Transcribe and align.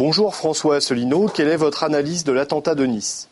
Bonjour 0.00 0.34
François 0.34 0.76
Asselineau, 0.76 1.26
quelle 1.28 1.48
est 1.48 1.58
votre 1.58 1.84
analyse 1.84 2.24
de 2.24 2.32
l'attentat 2.32 2.74
de 2.74 2.86
Nice? 2.86 3.28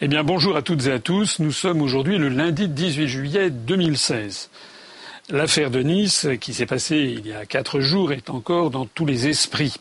Eh 0.00 0.06
bien 0.06 0.22
bonjour 0.22 0.54
à 0.54 0.62
toutes 0.62 0.86
et 0.86 0.92
à 0.92 1.00
tous, 1.00 1.40
nous 1.40 1.50
sommes 1.50 1.82
aujourd'hui 1.82 2.18
le 2.18 2.28
lundi 2.28 2.68
18 2.68 3.08
juillet 3.08 3.50
2016. 3.50 4.48
L'affaire 5.30 5.72
de 5.72 5.82
Nice, 5.82 6.28
qui 6.40 6.54
s'est 6.54 6.66
passée 6.66 6.98
il 6.98 7.26
y 7.26 7.32
a 7.32 7.46
quatre 7.46 7.80
jours, 7.80 8.12
est 8.12 8.30
encore 8.30 8.70
dans 8.70 8.86
tous 8.86 9.06
les 9.06 9.26
esprits. 9.26 9.74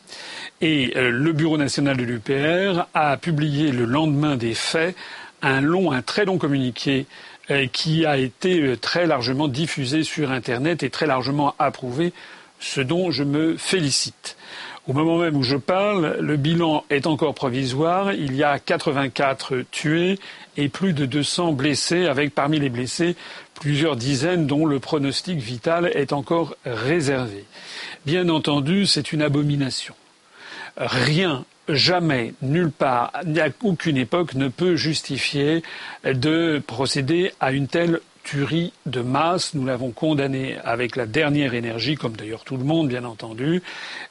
Et 0.59 0.93
euh, 0.95 1.11
le 1.11 1.33
Bureau 1.33 1.59
national 1.59 1.97
de 1.97 2.03
l'UPR 2.03 2.87
a 2.95 3.17
publié 3.17 3.71
le 3.71 3.85
lendemain 3.85 4.37
des 4.37 4.55
faits 4.55 4.95
un 5.43 5.61
long, 5.61 5.91
un 5.91 6.01
très 6.01 6.25
long 6.25 6.39
communiqué 6.39 7.05
euh, 7.51 7.67
qui 7.67 8.07
a 8.07 8.17
été 8.17 8.59
euh, 8.59 8.75
très 8.75 9.05
largement 9.05 9.47
diffusé 9.47 10.01
sur 10.01 10.31
Internet 10.31 10.81
et 10.81 10.89
très 10.89 11.05
largement 11.05 11.53
approuvé, 11.59 12.11
ce 12.59 12.81
dont 12.81 13.11
je 13.11 13.23
me 13.23 13.55
félicite. 13.55 14.35
Au 14.89 14.93
moment 14.93 15.19
même 15.19 15.35
où 15.35 15.43
je 15.43 15.55
parle, 15.55 16.17
le 16.19 16.35
bilan 16.35 16.83
est 16.89 17.05
encore 17.05 17.35
provisoire. 17.35 18.11
Il 18.11 18.35
y 18.35 18.43
a 18.43 18.57
84 18.57 19.63
tués 19.69 20.17
et 20.57 20.67
plus 20.67 20.93
de 20.93 21.05
200 21.05 21.51
blessés, 21.51 22.07
avec 22.07 22.33
parmi 22.33 22.57
les 22.57 22.69
blessés 22.69 23.15
plusieurs 23.53 23.95
dizaines 23.95 24.47
dont 24.47 24.65
le 24.65 24.79
pronostic 24.79 25.37
vital 25.37 25.91
est 25.93 26.11
encore 26.11 26.55
réservé. 26.65 27.45
Bien 28.07 28.29
entendu, 28.29 28.87
c'est 28.87 29.11
une 29.11 29.21
abomination. 29.21 29.93
Rien 30.75 31.45
jamais, 31.67 32.33
nulle 32.41 32.71
part, 32.71 33.11
à 33.13 33.49
aucune 33.61 33.97
époque 33.97 34.33
ne 34.33 34.47
peut 34.47 34.75
justifier 34.75 35.61
de 36.03 36.63
procéder 36.65 37.31
à 37.39 37.51
une 37.51 37.67
telle 37.67 37.99
tuerie 38.29 38.73
de 38.85 39.01
masse. 39.01 39.55
Nous 39.55 39.65
l'avons 39.65 39.89
condamné 39.89 40.57
avec 40.63 40.95
la 40.95 41.07
dernière 41.07 41.55
énergie, 41.55 41.95
comme 41.95 42.13
d'ailleurs 42.13 42.43
tout 42.43 42.57
le 42.57 42.63
monde, 42.63 42.87
bien 42.87 43.03
entendu. 43.03 43.63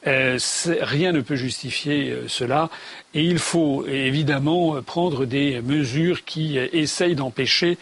Euh, 0.08 0.38
rien 0.80 1.12
ne 1.12 1.20
peut 1.20 1.36
justifier 1.36 2.10
euh, 2.10 2.24
cela. 2.26 2.68
Et 3.14 3.22
il 3.22 3.38
faut 3.38 3.86
évidemment 3.86 4.82
prendre 4.82 5.24
des 5.24 5.60
mesures 5.60 6.24
qui 6.24 6.58
euh, 6.58 6.66
essayent 6.72 7.14
d'empêcher 7.14 7.78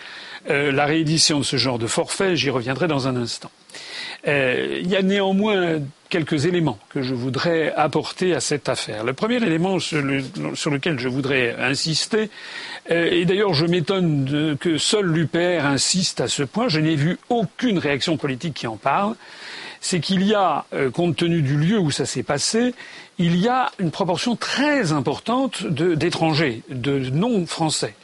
la 0.48 0.86
réédition 0.86 1.40
de 1.40 1.44
ce 1.44 1.56
genre 1.56 1.76
de 1.76 1.88
forfait. 1.88 2.36
J'y 2.36 2.50
reviendrai 2.50 2.86
dans 2.86 3.08
un 3.08 3.16
instant. 3.16 3.50
il 4.24 4.86
y 4.86 4.94
a 4.94 5.02
néanmoins 5.02 5.80
quelques 6.08 6.46
éléments 6.46 6.78
que 6.88 7.02
je 7.02 7.14
voudrais 7.14 7.72
apporter 7.74 8.34
à 8.34 8.40
cette 8.40 8.68
affaire. 8.68 9.04
Le 9.04 9.12
premier 9.12 9.36
élément 9.36 9.78
sur, 9.78 10.02
lequel 10.02 10.98
je 10.98 11.08
voudrais 11.08 11.56
insister, 11.58 12.22
euh, 12.22 12.28
et 12.88 13.24
d'ailleurs 13.24 13.54
je 13.54 13.66
m'étonne 13.66 14.56
que 14.60 14.78
seul 14.78 15.06
l'UPR 15.06 15.64
insiste 15.64 16.20
à 16.20 16.28
ce 16.28 16.42
point, 16.42 16.68
je 16.68 16.80
n'ai 16.80 16.96
vu 16.96 17.18
aucune 17.28 17.78
réaction 17.78 18.16
politique 18.16 18.54
qui 18.54 18.66
en 18.66 18.76
parle, 18.76 19.14
c'est 19.80 20.00
qu'il 20.00 20.22
y 20.24 20.34
a, 20.34 20.64
euh, 20.74 20.90
compte 20.90 21.16
tenu 21.16 21.42
du 21.42 21.56
lieu 21.56 21.78
où 21.78 21.90
ça 21.90 22.06
s'est 22.06 22.22
passé, 22.22 22.74
il 23.18 23.36
y 23.36 23.48
a 23.48 23.70
une 23.78 23.90
proportion 23.90 24.36
très 24.36 24.92
importante 24.92 25.64
d'étrangers, 25.64 26.62
de 26.68 26.98
non-français. 26.98 27.94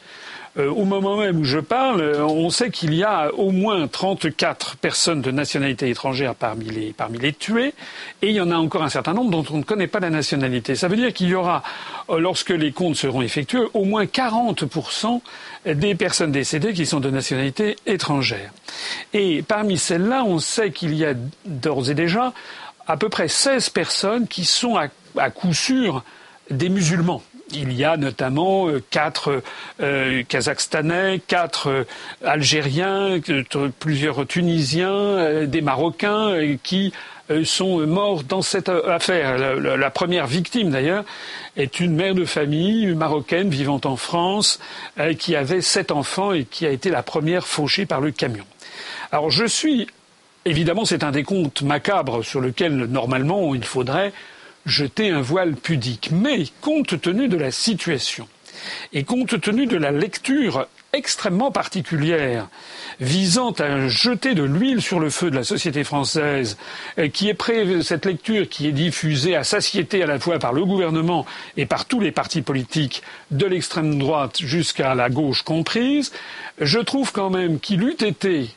Euh, 0.58 0.70
au 0.70 0.84
moment 0.84 1.16
même 1.16 1.40
où 1.40 1.44
je 1.44 1.58
parle, 1.58 2.02
euh, 2.02 2.26
on 2.26 2.50
sait 2.50 2.70
qu'il 2.70 2.92
y 2.92 3.02
a 3.02 3.32
au 3.32 3.52
moins 3.52 3.88
34 3.88 4.76
personnes 4.76 5.22
de 5.22 5.30
nationalité 5.30 5.88
étrangère 5.88 6.34
parmi 6.34 6.66
les, 6.66 6.92
parmi 6.92 7.18
les 7.18 7.32
tués, 7.32 7.72
et 8.20 8.28
il 8.28 8.34
y 8.34 8.40
en 8.40 8.50
a 8.50 8.56
encore 8.56 8.82
un 8.82 8.90
certain 8.90 9.14
nombre 9.14 9.30
dont 9.30 9.44
on 9.50 9.58
ne 9.58 9.62
connaît 9.62 9.86
pas 9.86 9.98
la 10.00 10.10
nationalité. 10.10 10.74
Ça 10.74 10.88
veut 10.88 10.96
dire 10.96 11.14
qu'il 11.14 11.28
y 11.28 11.34
aura, 11.34 11.62
euh, 12.10 12.18
lorsque 12.18 12.50
les 12.50 12.70
comptes 12.70 12.96
seront 12.96 13.22
effectués, 13.22 13.62
au 13.72 13.86
moins 13.86 14.04
40% 14.04 15.22
des 15.64 15.94
personnes 15.94 16.32
décédées 16.32 16.74
qui 16.74 16.84
sont 16.84 17.00
de 17.00 17.08
nationalité 17.08 17.76
étrangère. 17.86 18.52
Et 19.14 19.42
parmi 19.42 19.78
celles-là, 19.78 20.24
on 20.26 20.38
sait 20.38 20.70
qu'il 20.70 20.94
y 20.94 21.06
a 21.06 21.14
d'ores 21.46 21.88
et 21.88 21.94
déjà 21.94 22.34
à 22.86 22.98
peu 22.98 23.08
près 23.08 23.28
16 23.28 23.70
personnes 23.70 24.26
qui 24.26 24.44
sont 24.44 24.76
à 24.76 25.30
coup 25.30 25.54
sûr 25.54 26.02
des 26.50 26.68
musulmans. 26.68 27.22
Il 27.54 27.72
y 27.74 27.84
a 27.84 27.96
notamment 27.96 28.68
euh, 28.68 28.82
quatre 28.90 29.42
euh, 29.80 30.22
Kazakhstanais, 30.26 31.20
quatre 31.26 31.68
euh, 31.68 31.84
Algériens, 32.24 33.18
plusieurs 33.78 34.26
Tunisiens, 34.26 35.44
des 35.46 35.60
Marocains 35.60 36.56
qui 36.62 36.92
sont 37.44 37.86
morts 37.86 38.24
dans 38.24 38.42
cette 38.42 38.68
affaire. 38.68 39.38
La, 39.58 39.90
première 39.90 40.26
victime, 40.26 40.70
d'ailleurs, 40.70 41.04
est 41.56 41.80
une 41.80 41.94
mère 41.94 42.14
de 42.14 42.24
famille 42.24 42.86
marocaine 42.94 43.48
vivant 43.48 43.80
en 43.84 43.96
France 43.96 44.58
qui 45.18 45.34
avait 45.34 45.62
sept 45.62 45.92
enfants 45.92 46.32
et 46.32 46.44
qui 46.44 46.66
a 46.66 46.70
été 46.70 46.90
la 46.90 47.02
première 47.02 47.46
fauchée 47.46 47.86
par 47.86 48.00
le 48.00 48.10
camion. 48.10 48.44
Alors 49.12 49.30
je 49.30 49.44
suis, 49.44 49.86
évidemment, 50.44 50.84
c'est 50.84 51.04
un 51.04 51.10
décompte 51.10 51.62
macabre 51.62 52.22
sur 52.22 52.40
lequel, 52.40 52.76
normalement, 52.86 53.54
il 53.54 53.64
faudrait 53.64 54.12
jeter 54.66 55.10
un 55.10 55.20
voile 55.20 55.54
pudique. 55.54 56.10
Mais 56.12 56.44
compte 56.60 57.00
tenu 57.00 57.28
de 57.28 57.36
la 57.36 57.50
situation 57.50 58.28
et 58.92 59.04
compte 59.04 59.40
tenu 59.40 59.66
de 59.66 59.76
la 59.76 59.90
lecture 59.90 60.66
extrêmement 60.92 61.50
particulière 61.50 62.48
visant 63.00 63.52
à 63.52 63.88
jeter 63.88 64.34
de 64.34 64.42
l'huile 64.42 64.82
sur 64.82 65.00
le 65.00 65.08
feu 65.08 65.30
de 65.30 65.36
la 65.36 65.44
société 65.44 65.84
française, 65.84 66.58
euh, 66.98 67.08
qui 67.08 67.28
est 67.28 67.34
pré 67.34 67.82
cette 67.82 68.04
lecture 68.04 68.48
qui 68.48 68.68
est 68.68 68.72
diffusée 68.72 69.34
à 69.34 69.42
satiété 69.42 70.02
à 70.02 70.06
la 70.06 70.18
fois 70.18 70.38
par 70.38 70.52
le 70.52 70.64
gouvernement 70.64 71.24
et 71.56 71.64
par 71.64 71.86
tous 71.86 72.00
les 72.00 72.12
partis 72.12 72.42
politiques, 72.42 73.02
de 73.30 73.46
l'extrême 73.46 73.98
droite 73.98 74.40
jusqu'à 74.40 74.94
la 74.94 75.08
gauche 75.08 75.42
comprise, 75.42 76.12
je 76.60 76.78
trouve 76.78 77.12
quand 77.12 77.30
même 77.30 77.58
qu'il 77.58 77.82
eût 77.82 77.96
été, 78.04 78.50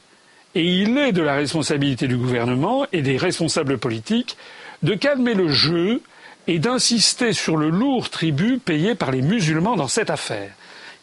et 0.56 0.64
il 0.64 0.98
est 0.98 1.14
de 1.14 1.22
la 1.22 1.36
responsabilité 1.36 2.08
du 2.08 2.18
gouvernement 2.18 2.86
et 2.92 3.02
des 3.02 3.18
responsables 3.18 3.78
politiques, 3.78 4.38
de 4.85 4.94
calmer 4.94 5.34
le 5.34 5.50
jeu 5.50 6.01
et 6.47 6.59
d'insister 6.59 7.34
sur 7.34 7.57
le 7.57 7.69
lourd 7.69 8.09
tribut 8.09 8.59
payé 8.59 8.94
par 8.94 9.12
les 9.12 9.22
musulmans 9.23 9.75
dans 9.75 9.88
cette 9.88 10.12
affaire. 10.12 10.51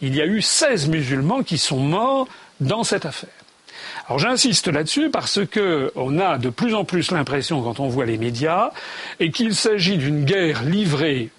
Il 0.01 0.15
y 0.15 0.23
a 0.23 0.27
eu 0.27 0.41
16 0.41 0.89
musulmans 0.89 1.43
qui 1.43 1.59
sont 1.59 1.81
morts 1.81 2.29
dans 2.61 2.85
cette 2.85 3.07
affaire. 3.07 3.29
Alors 4.07 4.21
j'insiste 4.21 4.69
là-dessus 4.69 5.11
parce 5.11 5.41
qu'on 5.47 6.19
a 6.19 6.39
de 6.39 6.49
plus 6.49 6.75
en 6.75 6.85
plus 6.85 7.11
l'impression, 7.11 7.61
quand 7.61 7.81
on 7.81 7.89
voit 7.89 8.07
les 8.07 8.19
médias, 8.19 8.71
qu'il 9.35 9.55
s'agit 9.55 9.97
d'une 9.97 10.25
guerre 10.25 10.63
livrée 10.63 11.31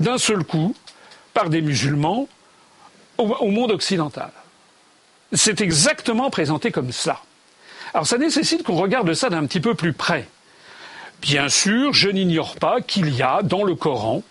d'un 0.00 0.18
seul 0.18 0.44
coup 0.44 0.74
par 1.32 1.48
des 1.48 1.62
musulmans 1.62 2.28
au, 3.18 3.50
monde 3.50 3.70
occidental. 3.70 4.30
C'est 5.32 5.60
exactement 5.60 6.30
présenté 6.30 6.72
comme 6.72 6.90
ça. 6.90 7.20
Alors 7.92 8.06
ça 8.06 8.18
nécessite 8.18 8.64
qu'on 8.64 8.76
regarde 8.76 9.14
ça 9.14 9.30
d'un 9.30 9.46
petit 9.46 9.60
peu 9.60 9.74
plus 9.74 9.92
près. 9.92 10.26
Bien 11.24 11.48
sûr, 11.48 11.94
je 11.94 12.10
n'ignore 12.10 12.56
pas 12.56 12.82
qu'il 12.82 13.08
y 13.08 13.22
a 13.22 13.40
dans 13.42 13.64
le 13.64 13.74
Coran 13.74 14.22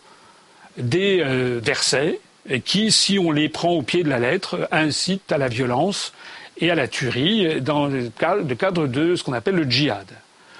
des 0.78 1.22
euh, 1.22 1.59
versets 1.59 2.20
qui, 2.66 2.92
si 2.92 3.18
on 3.18 3.31
les 3.31 3.50
prend 3.50 3.72
au 3.72 3.81
pied 3.81 4.04
de 4.04 4.09
la 4.09 4.20
lettre, 4.20 4.70
incitent 4.72 5.31
à 5.31 5.40
la 5.40 5.48
violence 5.48 6.14
et 6.59 6.70
à 6.70 6.76
la 6.76 6.88
tuerie 6.88 7.59
dans 7.62 7.88
le 7.88 8.12
cadre 8.12 8.86
de 8.86 9.16
ce 9.16 9.24
qu'on 9.24 9.34
appelle 9.34 9.56
le 9.56 9.64
djihad. 9.64 10.06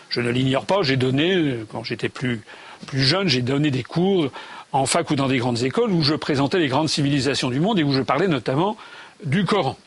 Je 0.10 0.22
ne 0.22 0.32
l'ignore 0.32 0.66
pas, 0.66 0.82
j'ai 0.82 0.98
donné, 0.98 1.58
quand 1.72 1.84
j'étais 1.84 2.10
plus, 2.10 2.42
plus 2.88 3.04
jeune, 3.04 3.28
j'ai 3.28 3.44
donné 3.44 3.70
des 3.70 3.84
cours 3.84 4.32
en 4.72 4.88
fac 4.88 5.12
ou 5.12 5.16
dans 5.16 5.28
des 5.28 5.38
grandes 5.38 5.62
écoles 5.62 5.92
où 5.92 6.02
je 6.02 6.16
présentais 6.16 6.58
les 6.58 6.68
grandes 6.68 6.90
civilisations 6.90 7.52
du 7.52 7.60
monde 7.60 7.78
et 7.78 7.84
où 7.84 7.94
je 7.94 8.02
parlais 8.02 8.28
notamment 8.28 8.76
du 9.24 9.46
Coran. 9.46 9.78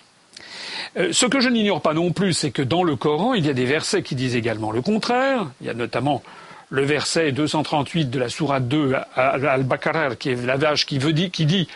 Euh, 0.97 1.12
ce 1.12 1.27
que 1.27 1.41
je 1.41 1.49
n'ignore 1.49 1.83
pas 1.83 1.95
non 1.95 2.12
plus, 2.12 2.33
c'est 2.33 2.51
que 2.51 2.62
dans 2.62 2.83
le 2.83 2.97
Coran, 2.97 3.34
il 3.34 3.47
y 3.47 3.51
a 3.51 3.53
des 3.53 3.67
versets 3.67 4.03
qui 4.03 4.15
disent 4.15 4.37
également 4.37 4.73
le 4.73 4.81
contraire. 4.81 5.47
Il 5.61 5.67
y 5.67 5.71
a 5.71 5.75
notamment 5.75 6.23
le 6.71 6.83
verset 6.83 7.33
238 7.33 8.11
de 8.11 8.19
la 8.19 8.29
sourate 8.29 8.67
2 8.67 8.95
al-Baqarah, 9.15 10.17
qui 10.17 10.31
est 10.31 10.47
la 10.47 10.57
vache 10.57 10.87
qui, 10.87 10.99
veut 10.99 11.12
dire, 11.12 11.31
qui 11.31 11.47
dit 11.47 11.69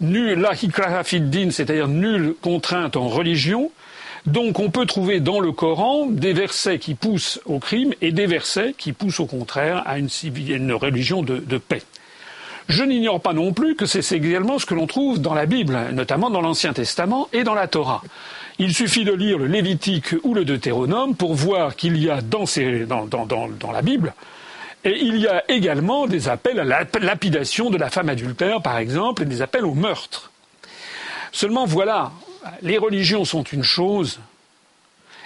nul 0.00 0.46
din, 1.12 1.50
c'est-à-dire 1.50 1.88
nulle 1.88 2.34
contrainte 2.42 2.96
en 2.96 3.08
religion. 3.08 3.70
Donc 4.26 4.58
on 4.58 4.70
peut 4.70 4.86
trouver 4.86 5.20
dans 5.20 5.40
le 5.40 5.52
Coran 5.52 6.06
des 6.06 6.32
versets 6.32 6.78
qui 6.78 6.94
poussent 6.94 7.40
au 7.46 7.58
crime 7.58 7.92
et 8.00 8.10
des 8.10 8.26
versets 8.26 8.74
qui 8.76 8.92
poussent 8.92 9.20
au 9.20 9.26
contraire 9.26 9.82
à 9.86 9.98
une, 9.98 10.08
une 10.48 10.72
religion 10.72 11.22
de 11.22 11.58
paix. 11.58 11.82
Je 12.68 12.82
n'ignore 12.82 13.20
pas 13.20 13.34
non 13.34 13.52
plus 13.52 13.76
que 13.76 13.84
c'est 13.84 14.16
également 14.16 14.58
ce 14.58 14.64
que 14.64 14.74
l'on 14.74 14.86
trouve 14.86 15.20
dans 15.20 15.34
la 15.34 15.44
Bible, 15.44 15.78
notamment 15.92 16.30
dans 16.30 16.40
l'Ancien 16.40 16.72
Testament 16.72 17.28
et 17.32 17.44
dans 17.44 17.54
la 17.54 17.68
Torah. 17.68 18.02
Il 18.58 18.72
suffit 18.72 19.04
de 19.04 19.12
lire 19.12 19.38
le 19.38 19.46
Lévitique 19.46 20.14
ou 20.22 20.32
le 20.32 20.44
Deutéronome 20.44 21.16
pour 21.16 21.34
voir 21.34 21.74
qu'il 21.74 21.96
y 21.96 22.08
a 22.08 22.20
dans, 22.20 22.44
la 23.72 23.82
Bible 23.82 24.14
et 24.84 24.96
il 25.00 25.16
y 25.16 25.26
a 25.26 25.42
également 25.50 26.06
des 26.06 26.28
appels 26.28 26.60
à 26.60 26.64
la 26.64 26.86
lapidation 27.00 27.70
de 27.70 27.78
la 27.78 27.90
femme 27.90 28.10
adultère, 28.10 28.60
par 28.60 28.78
exemple, 28.78 29.22
et 29.22 29.26
des 29.26 29.42
appels 29.42 29.64
au 29.64 29.74
meurtre. 29.74 30.30
Seulement, 31.32 31.64
voilà, 31.64 32.12
les 32.62 32.78
religions 32.78 33.24
sont 33.24 33.42
une 33.42 33.62
chose, 33.62 34.20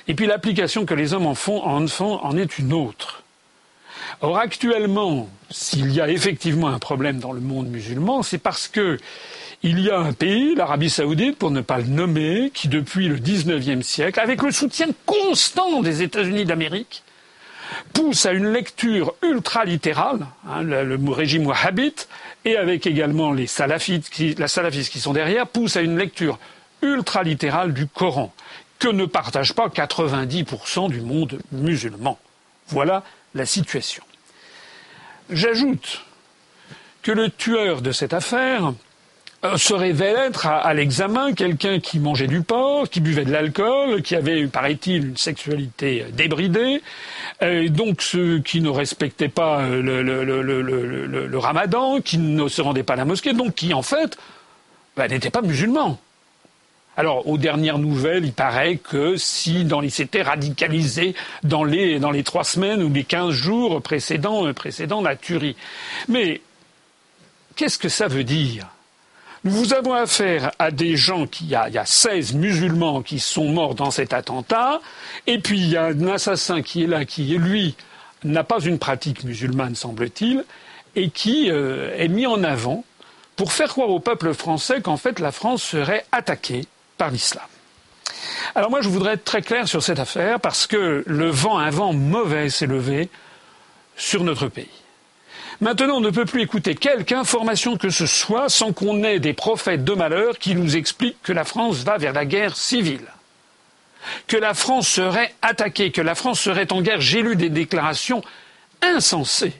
et 0.07 0.15
puis 0.15 0.27
l'application 0.27 0.87
que 0.87 0.95
les 0.95 1.13
hommes 1.13 1.27
en 1.27 1.35
font 1.35 1.63
en, 1.67 1.87
font, 1.89 2.21
en 2.23 2.39
est 2.39 2.59
une 2.59 2.73
autre. 2.73 3.25
Or, 4.21 4.39
actuellement, 4.39 5.29
s'il 5.51 5.93
y 5.93 6.01
a 6.01 6.09
effectivement 6.09 6.69
un 6.69 6.79
problème 6.79 7.19
dans 7.19 7.33
le 7.33 7.41
monde 7.41 7.69
musulman, 7.69 8.23
c'est 8.23 8.39
parce 8.39 8.69
que 8.69 8.99
il 9.63 9.81
y 9.81 9.91
a 9.91 9.99
un 9.99 10.13
pays, 10.13 10.55
l'Arabie 10.55 10.91
saoudite, 10.91 11.37
pour 11.37 11.51
ne 11.51 11.61
pas 11.61 11.79
le 11.79 11.85
nommer, 11.85 12.51
qui 12.55 12.69
depuis 12.69 13.09
le 13.09 13.17
XIXe 13.17 13.85
siècle, 13.85 14.21
avec 14.21 14.43
le 14.43 14.53
soutien 14.53 14.87
constant 15.05 15.83
des 15.83 16.03
États-Unis 16.03 16.45
d'Amérique, 16.45 17.03
pousse 17.93 18.25
à 18.27 18.33
une 18.33 18.53
lecture 18.53 19.15
ultra-littérale, 19.23 20.27
hein, 20.49 20.63
le, 20.63 20.99
régime 21.11 21.47
wahhabite, 21.47 22.09
et 22.45 22.57
avec 22.57 22.87
également 22.87 23.33
les 23.33 23.47
salafites 23.47 24.09
qui, 24.11 24.35
la 24.35 24.49
salafistes 24.49 24.93
qui 24.93 25.01
sont 25.01 25.13
derrière, 25.13 25.47
pousse 25.47 25.77
à 25.77 25.81
une 25.81 25.99
lecture 25.99 26.39
ultra-littérale 26.83 27.75
du 27.75 27.87
Coran, 27.87 28.33
que 28.79 28.89
ne 28.89 29.07
partage 29.07 29.55
pas 29.55 29.67
90% 29.67 30.89
du 30.89 31.01
monde 31.01 31.41
musulman. 31.51 32.19
Voilà 32.69 33.03
la 33.35 33.45
situation. 33.45 34.05
J'ajoute 35.31 36.05
que 37.03 37.11
le 37.11 37.29
tueur 37.29 37.83
de 37.83 37.91
cette 37.91 38.15
affaire 38.15 38.73
se 39.57 39.73
révèle 39.73 40.17
être 40.17 40.47
à, 40.47 40.75
l'examen 40.75 41.33
quelqu'un 41.33 41.79
qui 41.79 42.01
mangeait 42.01 42.27
du 42.27 42.43
porc, 42.43 42.89
qui 42.89 43.01
buvait 43.01 43.25
de 43.25 43.31
l'alcool, 43.31 44.03
qui 44.03 44.17
avait, 44.17 44.47
paraît-il, 44.49 45.09
une 45.11 45.17
sexualité 45.17 46.07
débridée, 46.13 46.83
euh, 47.43 47.69
donc 47.69 48.03
ceux 48.03 48.41
qui 48.41 48.61
ne 48.61 48.69
respectaient 48.69 49.29
pas 49.29 49.61
euh, 49.61 49.81
le, 49.81 51.39
ramadan, 51.39 52.01
qui 52.01 52.19
ne 52.19 52.49
se 52.49 52.61
rendaient 52.61 52.83
pas 52.83 52.95
à 52.95 52.97
la 52.97 53.05
mosquée, 53.05 53.33
donc 53.33 53.55
qui 53.55 53.73
en 53.75 53.83
fait 53.83 54.19
bah, 54.97 55.07
n'étaient 55.07 55.31
pas 55.31 55.43
musulmans. 55.43 56.01
Alors, 56.97 57.29
aux 57.29 57.39
dernières 57.39 57.79
nouvelles, 57.79 58.25
il 58.25 58.33
paraît 58.33 58.77
que 58.77 59.17
si 59.17 59.65
dans 59.65 59.79
les, 59.79 59.89
s'était 59.89 60.23
radicalisé 60.23 61.15
dans 61.45 61.63
les, 61.63 62.01
dans 62.01 62.11
les 62.11 62.25
trois 62.25 62.43
semaines 62.43 62.83
ou 62.83 62.93
les 62.93 63.05
quinze 63.05 63.31
jours 63.31 63.81
précédents, 63.83 64.53
précédents 64.53 65.01
la 65.01 65.15
tuerie. 65.15 65.55
Mais 66.09 66.41
qu'est-ce 67.55 67.79
que 67.79 67.89
ça 67.89 68.09
veut 68.09 68.25
dire? 68.25 68.67
Nous 69.45 69.73
avons 69.73 69.95
affaire 69.95 70.53
à 70.59 70.71
des 70.71 70.97
gens 70.97 71.27
qui, 71.27 71.45
il 71.45 71.51
y, 71.51 71.55
a, 71.55 71.69
il 71.69 71.75
y 71.75 71.79
a 71.79 71.87
16 71.87 72.35
musulmans 72.35 73.03
qui 73.03 73.21
sont 73.21 73.45
morts 73.45 73.75
dans 73.75 73.91
cet 73.91 74.13
attentat, 74.13 74.81
et 75.27 75.39
puis 75.39 75.59
il 75.59 75.69
y 75.71 75.77
a 75.77 75.85
un 75.87 76.09
assassin 76.09 76.63
qui 76.63 76.85
est 76.85 76.87
là, 76.87 77.05
qui, 77.05 77.25
lui, 77.39 77.77
n'a 78.25 78.45
pas 78.45 78.61
une 78.61 78.79
pratique 78.79 79.25
musulmane, 79.25 79.75
semble-t-il, 79.75 80.45
et 80.97 81.11
qui 81.11 81.51
euh, 81.51 81.97
est 81.97 82.09
mis 82.09 82.27
en 82.27 82.43
avant 82.43 82.85
pour 83.37 83.53
faire 83.53 83.69
croire 83.69 83.91
au 83.91 84.01
peuple 84.01 84.35
français 84.35 84.81
qu'en 84.81 84.97
fait 84.97 85.21
la 85.21 85.31
France 85.31 85.63
serait 85.63 86.05
attaquée 86.11 86.67
par 86.97 87.11
l'islam. 87.11 87.45
Alors 88.55 88.71
moi 88.71 88.81
je 88.81 88.89
voudrais 88.89 89.13
être 89.13 89.25
très 89.25 89.43
clair 89.43 89.69
sur 89.69 89.83
cette 89.83 90.01
affaire 90.01 90.41
parce 90.41 90.67
que 90.67 91.05
le 91.07 91.31
vent, 91.31 91.59
un 91.59 91.71
vent 91.71 91.93
mauvais 91.93 92.51
s'est 92.51 92.67
levé 92.67 93.09
sur 93.97 94.25
notre 94.25 94.49
pays. 94.49 94.67
Maintenant, 95.61 95.97
on 95.97 96.01
ne 96.01 96.11
peut 96.11 96.25
plus 96.25 96.43
écouter 96.43 96.77
quelque 96.77 97.13
information 97.13 97.77
que 97.77 97.91
ce 97.91 98.07
soit 98.07 98.49
sans 98.49 98.73
qu'on 98.73 99.03
ait 99.03 99.19
des 99.19 99.33
prophètes 99.33 99.85
de 99.85 99.93
malheur 99.93 100.39
qui 100.39 100.55
nous 100.55 100.77
expliquent 100.77 101.21
que 101.23 101.33
la 101.33 101.45
France 101.45 101.79
va 101.79 101.99
vers 101.99 102.13
la 102.13 102.25
guerre 102.25 102.57
civile, 102.57 103.07
que 104.29 104.37
la 104.37 104.55
France 104.55 104.87
serait 104.87 105.35
attaquée, 105.43 105.91
que 105.91 106.01
la 106.01 106.15
France 106.15 106.41
serait 106.41 106.73
en 106.73 106.81
guerre. 106.81 107.01
J'ai 107.01 107.23
lu 107.23 107.35
des 107.35 107.51
déclarations 107.51 108.23
insensées, 108.83 109.55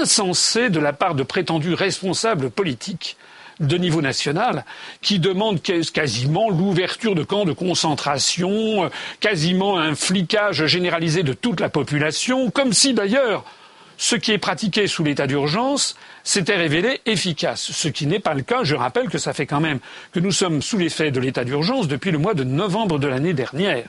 insensées 0.00 0.70
de 0.70 0.80
la 0.80 0.92
part 0.92 1.14
de 1.14 1.22
prétendus 1.22 1.74
responsables 1.74 2.50
politiques 2.50 3.16
de 3.60 3.78
niveau 3.78 4.02
national 4.02 4.64
qui 5.02 5.20
demandent 5.20 5.62
quasiment 5.62 6.50
l'ouverture 6.50 7.14
de 7.14 7.22
camps 7.22 7.44
de 7.44 7.52
concentration, 7.52 8.90
quasiment 9.20 9.78
un 9.78 9.94
flicage 9.94 10.66
généralisé 10.66 11.22
de 11.22 11.32
toute 11.32 11.60
la 11.60 11.68
population, 11.68 12.50
comme 12.50 12.72
si 12.72 12.92
d'ailleurs 12.92 13.44
ce 13.96 14.16
qui 14.16 14.32
est 14.32 14.38
pratiqué 14.38 14.86
sous 14.86 15.04
l'état 15.04 15.26
d'urgence 15.26 15.96
s'était 16.22 16.56
révélé 16.56 17.00
efficace, 17.06 17.70
ce 17.72 17.88
qui 17.88 18.06
n'est 18.06 18.20
pas 18.20 18.34
le 18.34 18.42
cas. 18.42 18.62
Je 18.62 18.74
rappelle 18.74 19.08
que 19.08 19.18
ça 19.18 19.32
fait 19.32 19.46
quand 19.46 19.60
même 19.60 19.78
que 20.12 20.20
nous 20.20 20.32
sommes 20.32 20.62
sous 20.62 20.78
l'effet 20.78 21.10
de 21.10 21.20
l'état 21.20 21.44
d'urgence 21.44 21.88
depuis 21.88 22.10
le 22.10 22.18
mois 22.18 22.34
de 22.34 22.44
novembre 22.44 22.98
de 22.98 23.06
l'année 23.06 23.32
dernière. 23.32 23.88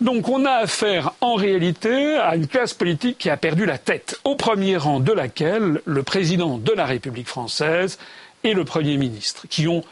Donc 0.00 0.28
on 0.28 0.44
a 0.44 0.52
affaire 0.52 1.12
en 1.20 1.34
réalité 1.34 2.16
à 2.16 2.36
une 2.36 2.48
classe 2.48 2.74
politique 2.74 3.18
qui 3.18 3.30
a 3.30 3.36
perdu 3.36 3.64
la 3.64 3.78
tête, 3.78 4.20
au 4.24 4.34
premier 4.34 4.76
rang 4.76 5.00
de 5.00 5.12
laquelle 5.12 5.80
le 5.84 6.02
président 6.02 6.58
de 6.58 6.72
la 6.72 6.84
République 6.84 7.28
française 7.28 7.98
et 8.44 8.52
le 8.52 8.64
Premier 8.64 8.96
ministre, 8.96 9.46
qui 9.48 9.68
ont 9.68 9.82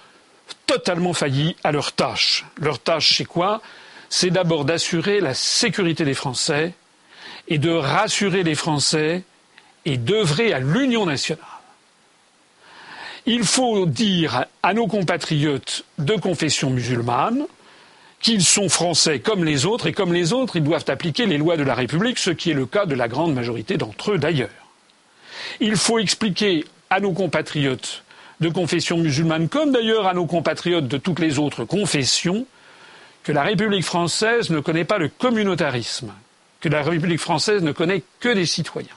totalement 0.67 1.15
failli 1.15 1.56
à 1.65 1.73
leur 1.73 1.93
tâche. 1.93 2.44
Leur 2.61 2.79
tâche, 2.79 3.17
c'est 3.17 3.25
quoi? 3.25 3.62
C'est 4.11 4.31
d'abord 4.31 4.65
d'assurer 4.65 5.21
la 5.21 5.32
sécurité 5.32 6.05
des 6.05 6.15
Français 6.15 6.75
et 7.49 7.58
de 7.58 7.70
rassurer 7.70 8.43
les 8.43 8.55
Français 8.55 9.23
et 9.85 9.96
d'œuvrer 9.96 10.52
à 10.52 10.61
l'union 10.61 11.06
nationale. 11.06 11.44
Il 13.26 13.44
faut 13.44 13.87
dire 13.87 14.46
à 14.62 14.75
nos 14.75 14.87
compatriotes 14.87 15.85
de 15.99 16.14
confession 16.14 16.70
musulmane 16.70 17.46
qu'ils 18.20 18.44
sont 18.44 18.69
français 18.69 19.20
comme 19.20 19.44
les 19.44 19.67
autres 19.67 19.87
et 19.87 19.93
comme 19.93 20.12
les 20.12 20.32
autres, 20.32 20.56
ils 20.56 20.64
doivent 20.64 20.85
appliquer 20.88 21.26
les 21.26 21.37
lois 21.37 21.56
de 21.56 21.62
la 21.62 21.75
République, 21.75 22.19
ce 22.19 22.31
qui 22.31 22.50
est 22.50 22.55
le 22.55 22.67
cas 22.67 22.87
de 22.87 22.94
la 22.94 23.08
grande 23.08 23.35
majorité 23.35 23.76
d'entre 23.76 24.12
eux 24.12 24.19
d'ailleurs. 24.19 24.49
Il 25.61 25.76
faut 25.76 25.99
expliquer 25.99 26.64
à 26.90 27.00
nos 27.00 27.12
compatriotes 27.12 28.02
de 28.40 28.49
confession 28.49 28.97
musulmane, 28.99 29.49
comme 29.49 29.73
d'ailleurs 29.73 30.06
à 30.06 30.14
nos 30.14 30.26
compatriotes 30.26 30.88
de 30.88 30.97
toutes 30.97 31.19
les 31.19 31.38
autres 31.38 31.64
confessions, 31.64 32.47
que 33.23 33.32
la 33.32 33.43
République 33.43 33.85
française 33.85 34.50
ne 34.50 34.61
connaît 34.61 34.85
pas 34.85 34.99
le 34.99 35.08
communautarisme, 35.08 36.12
que 36.64 36.70
la 36.70 36.82
République 36.82 37.20
française 37.20 37.62
ne 37.62 37.72
connaît 37.72 38.02
que 38.20 38.31
des 38.31 38.46
citoyens. 38.46 38.96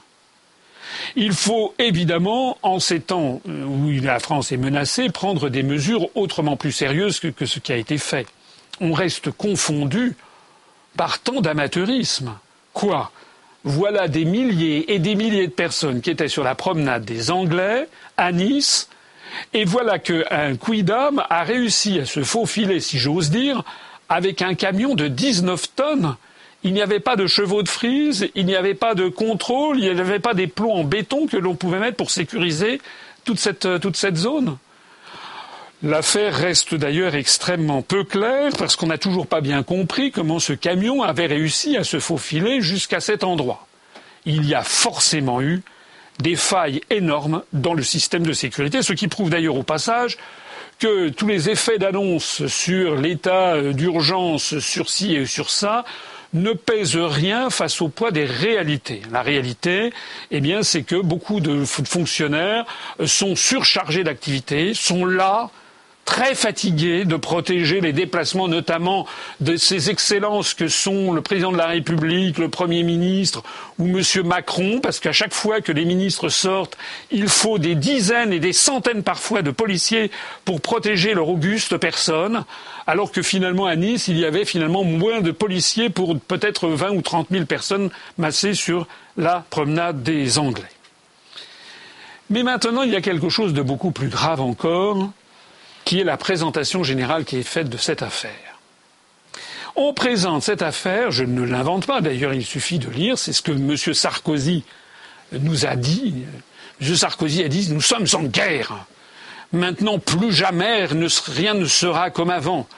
Il 1.16 1.34
faut 1.34 1.74
évidemment, 1.78 2.56
en 2.62 2.80
ces 2.80 3.00
temps 3.00 3.42
où 3.46 3.90
la 4.02 4.20
France 4.20 4.52
est 4.52 4.56
menacée, 4.56 5.10
prendre 5.10 5.50
des 5.50 5.62
mesures 5.62 6.08
autrement 6.16 6.56
plus 6.56 6.72
sérieuses 6.72 7.20
que, 7.20 7.44
ce 7.44 7.58
qui 7.58 7.72
a 7.72 7.76
été 7.76 7.98
fait. 7.98 8.26
On 8.80 8.94
reste 8.94 9.30
confondu 9.32 10.16
par 10.96 11.18
tant 11.18 11.42
d'amateurisme. 11.42 12.38
Quoi? 12.72 13.12
Voilà 13.64 14.08
des 14.08 14.24
milliers 14.24 14.94
et 14.94 14.98
des 14.98 15.14
milliers 15.14 15.48
de 15.48 15.52
personnes 15.52 16.00
qui 16.00 16.08
étaient 16.08 16.28
sur 16.28 16.44
la 16.44 16.54
promenade 16.54 17.04
des 17.04 17.30
Anglais 17.30 17.86
à 18.16 18.32
Nice, 18.32 18.88
et 19.52 19.66
voilà 19.66 19.98
qu'un 19.98 20.56
quidam 20.56 21.22
a 21.28 21.42
réussi 21.42 21.98
à 21.98 22.06
se 22.06 22.22
faufiler, 22.24 22.80
si 22.80 22.96
j'ose 22.98 23.28
dire, 23.28 23.62
avec 24.08 24.40
un 24.40 24.54
camion 24.54 24.94
de 24.94 25.06
19 25.06 25.74
tonnes 25.76 26.16
il 26.64 26.72
n'y 26.72 26.82
avait 26.82 27.00
pas 27.00 27.16
de 27.16 27.26
chevaux 27.26 27.62
de 27.62 27.68
frise, 27.68 28.28
il 28.34 28.46
n'y 28.46 28.56
avait 28.56 28.74
pas 28.74 28.94
de 28.94 29.08
contrôle, 29.08 29.78
il 29.78 29.94
n'y 29.94 30.00
avait 30.00 30.18
pas 30.18 30.34
des 30.34 30.46
plombs 30.46 30.72
en 30.72 30.84
béton 30.84 31.26
que 31.26 31.36
l'on 31.36 31.54
pouvait 31.54 31.78
mettre 31.78 31.96
pour 31.96 32.10
sécuriser 32.10 32.80
toute 33.24 33.38
cette, 33.38 33.66
euh, 33.66 33.78
toute 33.78 33.96
cette 33.96 34.16
zone. 34.16 34.56
L'affaire 35.82 36.34
reste 36.34 36.74
d'ailleurs 36.74 37.14
extrêmement 37.14 37.82
peu 37.82 38.02
claire 38.02 38.50
parce 38.58 38.74
qu'on 38.74 38.88
n'a 38.88 38.98
toujours 38.98 39.28
pas 39.28 39.40
bien 39.40 39.62
compris 39.62 40.10
comment 40.10 40.40
ce 40.40 40.52
camion 40.52 41.04
avait 41.04 41.26
réussi 41.26 41.76
à 41.76 41.84
se 41.84 42.00
faufiler 42.00 42.60
jusqu'à 42.60 42.98
cet 42.98 43.22
endroit. 43.22 43.68
Il 44.26 44.44
y 44.44 44.54
a 44.54 44.64
forcément 44.64 45.40
eu 45.40 45.62
des 46.18 46.34
failles 46.34 46.80
énormes 46.90 47.44
dans 47.52 47.74
le 47.74 47.84
système 47.84 48.26
de 48.26 48.32
sécurité, 48.32 48.82
ce 48.82 48.92
qui 48.92 49.06
prouve 49.06 49.30
d'ailleurs 49.30 49.54
au 49.54 49.62
passage 49.62 50.18
que 50.80 51.08
tous 51.10 51.28
les 51.28 51.48
effets 51.48 51.78
d'annonce 51.78 52.46
sur 52.48 52.96
l'état 52.96 53.54
euh, 53.54 53.72
d'urgence, 53.72 54.58
sur 54.58 54.90
ci 54.90 55.14
et 55.14 55.26
sur 55.26 55.50
ça, 55.50 55.84
ne 56.34 56.52
pèse 56.52 56.96
rien 56.96 57.50
face 57.50 57.80
au 57.80 57.88
poids 57.88 58.10
des 58.10 58.24
réalités. 58.24 59.02
La 59.10 59.22
réalité, 59.22 59.92
eh 60.30 60.40
bien, 60.40 60.62
c'est 60.62 60.82
que 60.82 60.96
beaucoup 60.96 61.40
de 61.40 61.64
fonctionnaires 61.64 62.66
sont 63.04 63.34
surchargés 63.36 64.04
d'activités, 64.04 64.74
sont 64.74 65.04
là 65.04 65.50
très 66.08 66.34
fatigués 66.34 67.04
de 67.04 67.16
protéger 67.16 67.82
les 67.82 67.92
déplacements, 67.92 68.48
notamment 68.48 69.06
de 69.40 69.56
ces 69.56 69.90
excellences 69.90 70.54
que 70.54 70.66
sont 70.66 71.12
le 71.12 71.20
président 71.20 71.52
de 71.52 71.58
la 71.58 71.66
République, 71.66 72.38
le 72.38 72.48
Premier 72.48 72.82
ministre 72.82 73.42
ou 73.78 73.84
M. 73.88 74.02
Macron, 74.24 74.80
parce 74.82 75.00
qu'à 75.00 75.12
chaque 75.12 75.34
fois 75.34 75.60
que 75.60 75.70
les 75.70 75.84
ministres 75.84 76.30
sortent, 76.30 76.78
il 77.10 77.28
faut 77.28 77.58
des 77.58 77.74
dizaines 77.74 78.32
et 78.32 78.40
des 78.40 78.54
centaines 78.54 79.02
parfois 79.02 79.42
de 79.42 79.50
policiers 79.50 80.10
pour 80.46 80.62
protéger 80.62 81.12
leur 81.12 81.28
auguste 81.28 81.76
personne, 81.76 82.46
alors 82.86 83.12
que 83.12 83.20
finalement 83.20 83.66
à 83.66 83.76
Nice, 83.76 84.08
il 84.08 84.18
y 84.18 84.24
avait 84.24 84.46
finalement 84.46 84.84
moins 84.84 85.20
de 85.20 85.30
policiers 85.30 85.90
pour 85.90 86.18
peut-être 86.18 86.68
20 86.68 86.92
ou 86.92 87.02
30 87.02 87.26
000 87.30 87.44
personnes 87.44 87.90
massées 88.16 88.54
sur 88.54 88.86
la 89.18 89.44
promenade 89.50 90.02
des 90.02 90.38
Anglais. 90.38 90.64
Mais 92.30 92.42
maintenant, 92.42 92.80
il 92.82 92.92
y 92.92 92.96
a 92.96 93.02
quelque 93.02 93.28
chose 93.28 93.52
de 93.52 93.60
beaucoup 93.60 93.90
plus 93.90 94.08
grave 94.08 94.40
encore, 94.40 95.10
qui 95.88 96.00
est 96.00 96.04
la 96.04 96.18
présentation 96.18 96.84
générale 96.84 97.24
qui 97.24 97.38
est 97.38 97.42
faite 97.42 97.70
de 97.70 97.78
cette 97.78 98.02
affaire. 98.02 98.60
On 99.74 99.94
présente 99.94 100.42
cette 100.42 100.60
affaire, 100.60 101.10
je 101.10 101.24
ne 101.24 101.40
l'invente 101.40 101.86
pas, 101.86 102.02
d'ailleurs 102.02 102.34
il 102.34 102.44
suffit 102.44 102.78
de 102.78 102.90
lire, 102.90 103.16
c'est 103.16 103.32
ce 103.32 103.40
que 103.40 103.52
M. 103.52 103.74
Sarkozy 103.94 104.64
nous 105.32 105.64
a 105.64 105.76
dit. 105.76 106.26
M. 106.82 106.94
Sarkozy 106.94 107.42
a 107.42 107.48
dit 107.48 107.72
nous 107.72 107.80
sommes 107.80 108.04
en 108.12 108.24
guerre. 108.24 108.84
Maintenant, 109.50 109.98
plus 109.98 110.30
jamais 110.30 110.84
rien 110.84 111.54
ne 111.54 111.64
sera 111.64 112.10
comme 112.10 112.28
avant. 112.28 112.68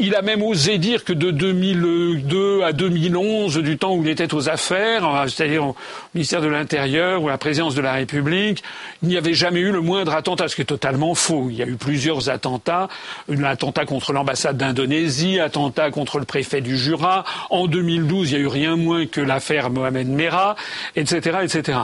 Il 0.00 0.14
a 0.14 0.22
même 0.22 0.42
osé 0.42 0.78
dire 0.78 1.02
que 1.02 1.12
de 1.12 1.32
2002 1.32 2.62
à 2.62 2.72
2011, 2.72 3.58
du 3.58 3.78
temps 3.78 3.96
où 3.96 4.04
il 4.04 4.08
était 4.08 4.32
aux 4.32 4.48
affaires, 4.48 5.04
c'est-à-dire 5.28 5.64
au 5.64 5.76
ministère 6.14 6.40
de 6.40 6.46
l'Intérieur 6.46 7.20
ou 7.20 7.26
à 7.28 7.32
la 7.32 7.38
présidence 7.38 7.74
de 7.74 7.80
la 7.80 7.94
République, 7.94 8.62
il 9.02 9.08
n'y 9.08 9.16
avait 9.16 9.34
jamais 9.34 9.58
eu 9.58 9.72
le 9.72 9.80
moindre 9.80 10.14
attentat, 10.14 10.46
ce 10.46 10.54
qui 10.54 10.62
est 10.62 10.66
totalement 10.66 11.16
faux. 11.16 11.48
Il 11.50 11.56
y 11.56 11.64
a 11.64 11.66
eu 11.66 11.74
plusieurs 11.74 12.30
attentats, 12.30 12.86
un 13.28 13.42
attentat 13.42 13.86
contre 13.86 14.12
l'ambassade 14.12 14.56
d'Indonésie, 14.56 15.40
attentat 15.40 15.90
contre 15.90 16.20
le 16.20 16.24
préfet 16.24 16.60
du 16.60 16.78
Jura. 16.78 17.24
En 17.50 17.66
2012, 17.66 18.30
il 18.30 18.34
n'y 18.36 18.40
a 18.40 18.44
eu 18.44 18.46
rien 18.46 18.76
moins 18.76 19.06
que 19.06 19.20
l'affaire 19.20 19.68
Mohamed 19.68 20.06
Merah, 20.06 20.54
etc., 20.94 21.38
etc. 21.42 21.76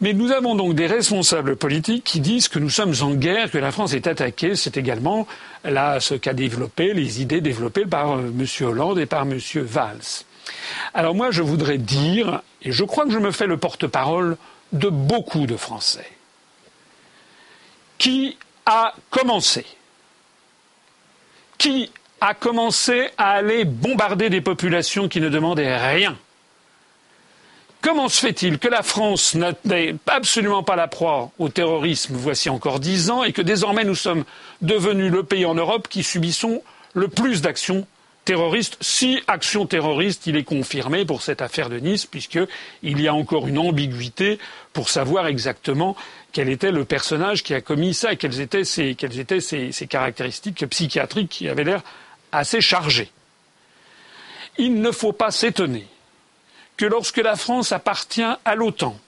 Mais 0.00 0.14
nous 0.14 0.32
avons 0.32 0.56
donc 0.56 0.74
des 0.74 0.88
responsables 0.88 1.54
politiques 1.54 2.02
qui 2.02 2.18
disent 2.18 2.48
que 2.48 2.58
nous 2.58 2.70
sommes 2.70 2.94
en 3.02 3.14
guerre, 3.14 3.52
que 3.52 3.58
la 3.58 3.70
France 3.70 3.94
est 3.94 4.08
attaquée. 4.08 4.56
C'est 4.56 4.76
également 4.76 5.28
là 5.64 6.00
ce 6.00 6.14
qu'a 6.14 6.34
développé, 6.34 6.92
les 6.92 7.22
idées 7.22 7.40
développées 7.40 7.86
par 7.86 8.12
euh, 8.12 8.28
M. 8.28 8.46
Hollande 8.66 8.98
et 8.98 9.06
par 9.06 9.22
M. 9.22 9.38
Valls. 9.54 10.24
Alors 10.94 11.14
moi, 11.14 11.30
je 11.30 11.42
voudrais 11.42 11.78
dire, 11.78 12.42
et 12.62 12.72
je 12.72 12.84
crois 12.84 13.04
que 13.04 13.12
je 13.12 13.18
me 13.18 13.30
fais 13.30 13.46
le 13.46 13.56
porte-parole 13.56 14.36
de 14.72 14.88
beaucoup 14.88 15.46
de 15.46 15.56
Français, 15.56 16.10
qui 17.98 18.36
a 18.66 18.94
commencé 19.10 19.66
Qui 21.58 21.90
a 22.20 22.34
commencé 22.34 23.08
à 23.18 23.32
aller 23.32 23.64
bombarder 23.64 24.30
des 24.30 24.40
populations 24.40 25.08
qui 25.08 25.20
ne 25.20 25.28
demandaient 25.28 25.76
rien 25.76 26.16
Comment 27.82 28.08
se 28.08 28.20
fait-il 28.20 28.60
que 28.60 28.68
la 28.68 28.84
France 28.84 29.34
n'est 29.34 29.96
absolument 30.06 30.62
pas 30.62 30.76
la 30.76 30.86
proie 30.86 31.32
au 31.40 31.48
terrorisme 31.48 32.14
voici 32.14 32.48
encore 32.48 32.78
dix 32.78 33.10
ans 33.10 33.24
et 33.24 33.32
que 33.32 33.42
désormais 33.42 33.82
nous 33.82 33.96
sommes 33.96 34.22
devenus 34.60 35.10
le 35.10 35.24
pays 35.24 35.44
en 35.44 35.56
Europe 35.56 35.88
qui 35.88 36.04
subissons 36.04 36.62
le 36.94 37.08
plus 37.08 37.42
d'actions 37.42 37.84
terroristes? 38.24 38.76
Si 38.80 39.20
action 39.26 39.66
terroriste, 39.66 40.28
il 40.28 40.36
est 40.36 40.44
confirmé 40.44 41.04
pour 41.04 41.22
cette 41.22 41.42
affaire 41.42 41.68
de 41.68 41.80
Nice, 41.80 42.06
puisqu'il 42.06 43.00
y 43.00 43.08
a 43.08 43.14
encore 43.14 43.48
une 43.48 43.58
ambiguïté 43.58 44.38
pour 44.72 44.88
savoir 44.88 45.26
exactement 45.26 45.96
quel 46.30 46.48
était 46.50 46.70
le 46.70 46.84
personnage 46.84 47.42
qui 47.42 47.52
a 47.52 47.60
commis 47.60 47.94
ça 47.94 48.12
et 48.12 48.16
quelles 48.16 48.40
étaient 48.40 48.64
ses, 48.64 48.94
quelles 48.94 49.18
étaient 49.18 49.40
ses 49.40 49.86
caractéristiques 49.88 50.64
psychiatriques 50.68 51.30
qui 51.30 51.48
avaient 51.48 51.64
l'air 51.64 51.82
assez 52.30 52.60
chargées. 52.60 53.10
Il 54.56 54.80
ne 54.80 54.92
faut 54.92 55.12
pas 55.12 55.32
s'étonner 55.32 55.88
que 56.82 56.86
lorsque 56.88 57.18
la 57.18 57.36
France 57.36 57.70
appartient 57.70 58.26
à 58.44 58.54
l'OTAN 58.56 58.98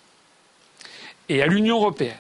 et 1.29 1.43
à 1.43 1.49
l'Union 1.49 1.79
européenne, 1.79 2.15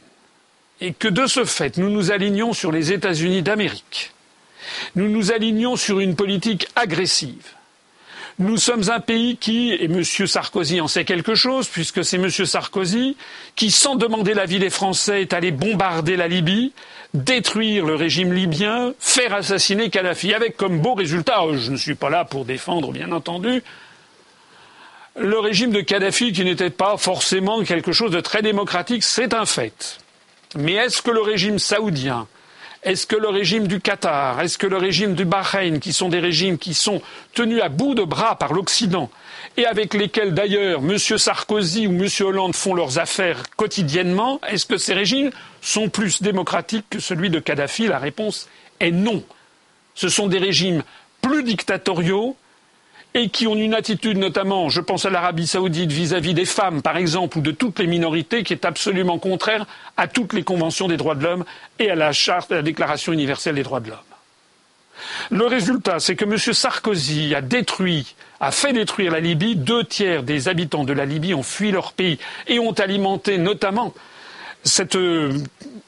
et 0.81 0.93
que 0.93 1.07
de 1.07 1.29
ce 1.29 1.45
fait 1.45 1.77
nous 1.77 1.91
nous 1.91 2.11
alignons 2.11 2.53
sur 2.53 2.73
les 2.73 2.91
États-Unis 2.91 3.43
d'Amérique, 3.43 4.11
nous 4.97 5.09
nous 5.09 5.31
alignons 5.31 5.77
sur 5.77 6.01
une 6.01 6.17
politique 6.17 6.67
agressive, 6.75 7.53
nous 8.41 8.57
sommes 8.57 8.91
un 8.91 8.99
pays 8.99 9.37
qui, 9.37 9.71
et 9.71 9.85
M. 9.85 10.03
Sarkozy 10.03 10.81
en 10.81 10.89
sait 10.89 11.05
quelque 11.05 11.37
chose, 11.37 11.69
puisque 11.69 12.05
c'est 12.05 12.17
M. 12.17 12.29
Sarkozy 12.29 13.17
qui, 13.55 13.71
sans 13.71 13.95
demander 13.95 14.35
l'avis 14.35 14.59
des 14.59 14.71
Français, 14.71 15.23
est 15.23 15.35
allé 15.35 15.53
bombarder 15.53 16.17
la 16.17 16.27
Libye, 16.27 16.73
détruire 17.15 17.87
le 17.87 17.95
régime 17.95 18.33
libyen, 18.33 18.93
faire 18.99 19.35
assassiner 19.35 19.89
Kadhafi, 19.89 20.35
avec 20.35 20.57
comme 20.57 20.81
beau 20.81 20.95
résultat, 20.95 21.43
je 21.53 21.71
ne 21.71 21.77
suis 21.77 21.95
pas 21.95 22.11
là 22.11 22.25
pour 22.25 22.45
défendre, 22.45 22.91
bien 22.91 23.13
entendu, 23.13 23.63
le 25.17 25.39
régime 25.39 25.71
de 25.71 25.81
Kadhafi, 25.81 26.33
qui 26.33 26.45
n'était 26.45 26.71
pas 26.71 26.97
forcément 26.97 27.63
quelque 27.63 27.93
chose 27.93 28.11
de 28.11 28.21
très 28.21 28.43
démocratique, 28.43 29.03
c'est 29.03 29.35
un 29.35 29.47
fait. 29.47 29.99
Mais 30.57 30.73
est-ce 30.73 31.03
que 31.03 31.11
le 31.11 31.21
régime 31.21 31.59
saoudien, 31.59 32.27
est-ce 32.83 33.07
que 33.07 33.17
le 33.17 33.29
régime 33.29 33.67
du 33.67 33.81
Qatar, 33.81 34.41
est-ce 34.41 34.59
que 34.59 34.67
le 34.67 34.77
régime 34.77 35.15
du 35.15 35.25
Bahreïn, 35.25 35.79
qui 35.79 35.93
sont 35.93 36.09
des 36.09 36.21
régimes 36.21 36.59
qui 36.59 36.75
sont 36.75 37.01
tenus 37.33 37.63
à 37.63 37.69
bout 37.69 37.95
de 37.95 38.03
bras 38.03 38.37
par 38.37 38.53
l'Occident, 38.53 39.11
et 39.57 39.67
avec 39.67 39.95
lesquels 39.95 40.35
d'ailleurs 40.35 40.81
M. 40.81 40.99
Sarkozy 40.99 41.87
ou 41.87 41.93
M. 41.93 42.09
Hollande 42.21 42.55
font 42.55 42.75
leurs 42.75 42.99
affaires 42.99 43.43
quotidiennement, 43.57 44.41
est-ce 44.49 44.67
que 44.67 44.79
ces 44.79 44.95
régimes 44.95 45.31
sont 45.63 45.89
plus 45.89 46.23
démocratiques 46.23 46.87
que 46.91 46.99
celui 46.99 47.31
de 47.31 47.39
Kadhafi? 47.39 47.87
La 47.87 47.99
réponse 47.99 48.49
est 48.81 48.91
non. 48.91 49.23
Ce 49.95 50.09
sont 50.09 50.27
des 50.27 50.39
régimes 50.39 50.83
plus 51.23 51.45
dictatoriaux, 51.45 52.37
et 53.15 53.29
qui 53.29 53.47
ont 53.47 53.55
une 53.55 53.75
attitude 53.75 54.19
notamment, 54.19 54.69
je 54.69 54.81
pense 54.81 55.07
à 55.07 55.11
l'Arabie 55.11 55.47
saoudite 55.47 55.93
vis-à-vis 55.93 56.35
des 56.35 56.45
femmes, 56.45 56.83
par 56.83 56.97
exemple, 56.97 57.39
ou 57.39 57.41
de 57.41 57.53
toutes 57.53 57.79
les 57.79 57.87
minorités, 57.87 58.43
qui 58.43 58.53
est 58.53 58.65
absolument 58.65 59.19
contraire 59.19 59.67
à 59.97 60.09
toutes 60.09 60.33
les 60.33 60.43
conventions 60.43 60.89
des 60.89 60.97
droits 60.97 61.15
de 61.15 61.23
l'homme 61.23 61.45
et 61.79 61.91
à 61.91 61.95
la 61.95 62.13
charte, 62.13 62.51
à 62.51 62.57
la 62.57 62.63
Déclaration 62.63 63.13
universelle 63.13 63.55
des 63.55 63.63
droits 63.63 63.79
de 63.79 63.91
l'homme. 63.91 63.99
Le 65.31 65.47
résultat, 65.47 66.01
c'est 66.01 66.17
que 66.17 66.25
M. 66.25 66.37
Sarkozy 66.39 67.35
a 67.35 67.41
détruit, 67.41 68.15
a 68.41 68.51
fait 68.51 68.73
détruire 68.73 69.13
la 69.13 69.21
Libye. 69.21 69.55
Deux 69.55 69.85
tiers 69.85 70.23
des 70.25 70.49
habitants 70.49 70.85
de 70.85 70.93
la 70.93 71.05
Libye 71.05 71.35
ont 71.35 71.43
fui 71.43 71.71
leur 71.71 71.93
pays 71.93 72.19
et 72.49 72.59
ont 72.59 72.73
alimenté 72.73 73.39
notamment 73.39 73.95
cet 74.65 74.97
euh, 74.97 75.33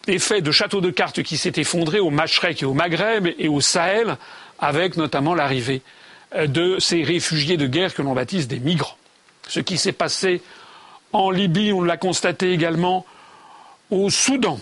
effet 0.07 0.43
de 0.43 0.51
château 0.51 0.81
de 0.81 0.91
cartes 0.91 1.23
qui 1.23 1.37
s'est 1.37 1.53
effondré 1.57 1.99
au 1.99 2.11
Machrek 2.11 2.63
et 2.63 2.67
au 2.67 2.75
Maghreb 2.75 3.29
et 3.39 3.49
au 3.49 3.61
Sahel, 3.61 4.17
avec 4.59 4.97
notamment 4.97 5.35
l'arrivée 5.35 5.83
de 6.35 6.79
ces 6.79 7.03
réfugiés 7.03 7.57
de 7.57 7.67
guerre 7.67 7.95
que 7.95 8.03
l'on 8.03 8.15
baptise 8.15 8.49
des 8.49 8.59
migrants. 8.59 8.97
Ce 9.49 9.61
qui 9.61 9.79
s'est 9.79 9.93
passé 9.93 10.43
en 11.13 11.31
Libye, 11.31 11.73
on 11.73 11.83
l'a 11.83 11.97
constaté 11.97 12.53
également 12.53 13.07
au 13.91 14.11
Soudan. 14.11 14.59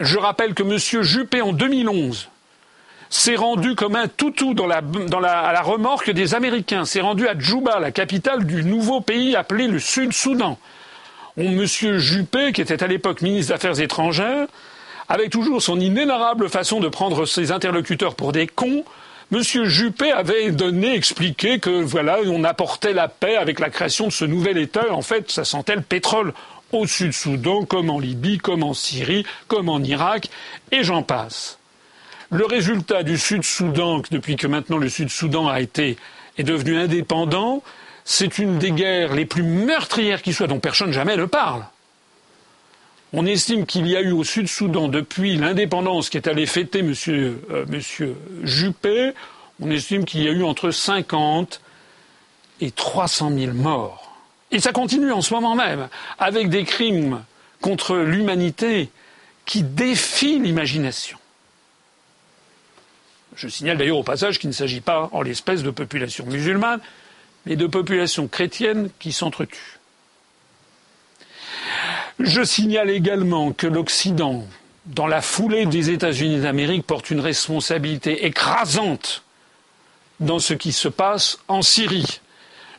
Je 0.00 0.16
rappelle 0.16 0.54
que 0.54 0.62
M. 0.62 1.02
Juppé, 1.02 1.42
en 1.42 1.52
2011, 1.52 2.28
s'est 3.10 3.36
rendu 3.36 3.74
comme 3.74 3.96
un 3.96 4.08
toutou 4.08 4.54
dans 4.54 4.66
la, 4.66 4.78
à 4.78 5.52
la 5.52 5.62
remorque 5.62 6.10
des 6.10 6.34
Américains, 6.34 6.84
s'est 6.84 7.00
rendu 7.00 7.26
à 7.26 7.36
Djouba, 7.36 7.80
la 7.80 7.90
capitale 7.90 8.44
du 8.44 8.64
nouveau 8.64 9.00
pays 9.00 9.34
appelé 9.34 9.66
le 9.66 9.80
Sud-Soudan. 9.80 10.58
M. 11.36 11.64
Juppé, 11.64 12.52
qui 12.52 12.60
était 12.60 12.82
à 12.82 12.86
l'époque 12.86 13.20
ministre 13.20 13.48
des 13.48 13.54
Affaires 13.54 13.80
étrangères, 13.80 14.46
avec 15.08 15.30
toujours 15.30 15.60
son 15.60 15.80
inénarrable 15.80 16.48
façon 16.48 16.78
de 16.78 16.88
prendre 16.88 17.26
ses 17.26 17.50
interlocuteurs 17.50 18.14
pour 18.14 18.30
des 18.32 18.46
cons, 18.46 18.84
Monsieur 19.30 19.66
Juppé 19.66 20.10
avait 20.10 20.50
donné, 20.50 20.96
expliqué 20.96 21.60
que 21.60 21.70
voilà, 21.70 22.18
on 22.26 22.42
apportait 22.42 22.92
la 22.92 23.06
paix 23.06 23.36
avec 23.36 23.60
la 23.60 23.70
création 23.70 24.08
de 24.08 24.12
ce 24.12 24.24
nouvel 24.24 24.58
État. 24.58 24.92
En 24.92 25.02
fait, 25.02 25.30
ça 25.30 25.44
sentait 25.44 25.76
le 25.76 25.82
pétrole 25.82 26.34
au 26.72 26.84
Sud-Soudan, 26.84 27.64
comme 27.64 27.90
en 27.90 28.00
Libye, 28.00 28.38
comme 28.38 28.64
en 28.64 28.74
Syrie, 28.74 29.24
comme 29.46 29.68
en 29.68 29.78
Irak, 29.80 30.28
et 30.72 30.82
j'en 30.82 31.04
passe. 31.04 31.58
Le 32.30 32.44
résultat 32.44 33.04
du 33.04 33.18
Sud-Soudan, 33.18 34.02
depuis 34.10 34.34
que 34.34 34.48
maintenant 34.48 34.78
le 34.78 34.88
Sud-Soudan 34.88 35.46
a 35.46 35.60
été 35.60 35.96
est 36.36 36.42
devenu 36.42 36.76
indépendant, 36.76 37.62
c'est 38.04 38.38
une 38.38 38.58
des 38.58 38.72
guerres 38.72 39.14
les 39.14 39.26
plus 39.26 39.44
meurtrières 39.44 40.22
qui 40.22 40.32
soit, 40.32 40.48
dont 40.48 40.58
personne 40.58 40.92
jamais 40.92 41.16
ne 41.16 41.26
parle. 41.26 41.64
On 43.12 43.26
estime 43.26 43.66
qu'il 43.66 43.88
y 43.88 43.96
a 43.96 44.00
eu 44.00 44.12
au 44.12 44.22
Sud-Soudan, 44.22 44.88
depuis 44.88 45.36
l'indépendance 45.36 46.10
qui 46.10 46.16
est 46.16 46.28
allé 46.28 46.46
fêter 46.46 46.82
Monsieur, 46.82 47.42
euh, 47.50 47.66
monsieur 47.66 48.16
Juppé, 48.44 49.12
on 49.60 49.70
estime 49.70 50.04
qu'il 50.04 50.22
y 50.22 50.28
a 50.28 50.30
eu 50.30 50.44
entre 50.44 50.70
50 50.70 51.60
et 52.60 52.70
300 52.70 53.32
000 53.36 53.52
morts. 53.52 54.16
Et 54.52 54.60
ça 54.60 54.72
continue 54.72 55.12
en 55.12 55.22
ce 55.22 55.34
moment 55.34 55.54
même, 55.54 55.88
avec 56.18 56.48
des 56.50 56.64
crimes 56.64 57.22
contre 57.60 57.96
l'humanité 57.96 58.90
qui 59.44 59.62
défient 59.62 60.38
l'imagination. 60.38 61.18
Je 63.34 63.48
signale 63.48 63.78
d'ailleurs 63.78 63.98
au 63.98 64.02
passage 64.02 64.38
qu'il 64.38 64.50
ne 64.50 64.54
s'agit 64.54 64.80
pas 64.80 65.08
en 65.12 65.22
l'espèce 65.22 65.62
de 65.62 65.70
population 65.70 66.26
musulmane, 66.26 66.80
mais 67.46 67.56
de 67.56 67.66
populations 67.66 68.28
chrétiennes 68.28 68.90
qui 68.98 69.12
s'entretuent. 69.12 69.79
Je 72.22 72.44
signale 72.44 72.90
également 72.90 73.52
que 73.52 73.66
l'Occident, 73.66 74.44
dans 74.84 75.06
la 75.06 75.22
foulée 75.22 75.64
des 75.64 75.88
États-Unis 75.88 76.40
d'Amérique, 76.40 76.86
porte 76.86 77.10
une 77.10 77.20
responsabilité 77.20 78.26
écrasante 78.26 79.22
dans 80.20 80.38
ce 80.38 80.52
qui 80.52 80.72
se 80.72 80.88
passe 80.88 81.38
en 81.48 81.62
Syrie. 81.62 82.20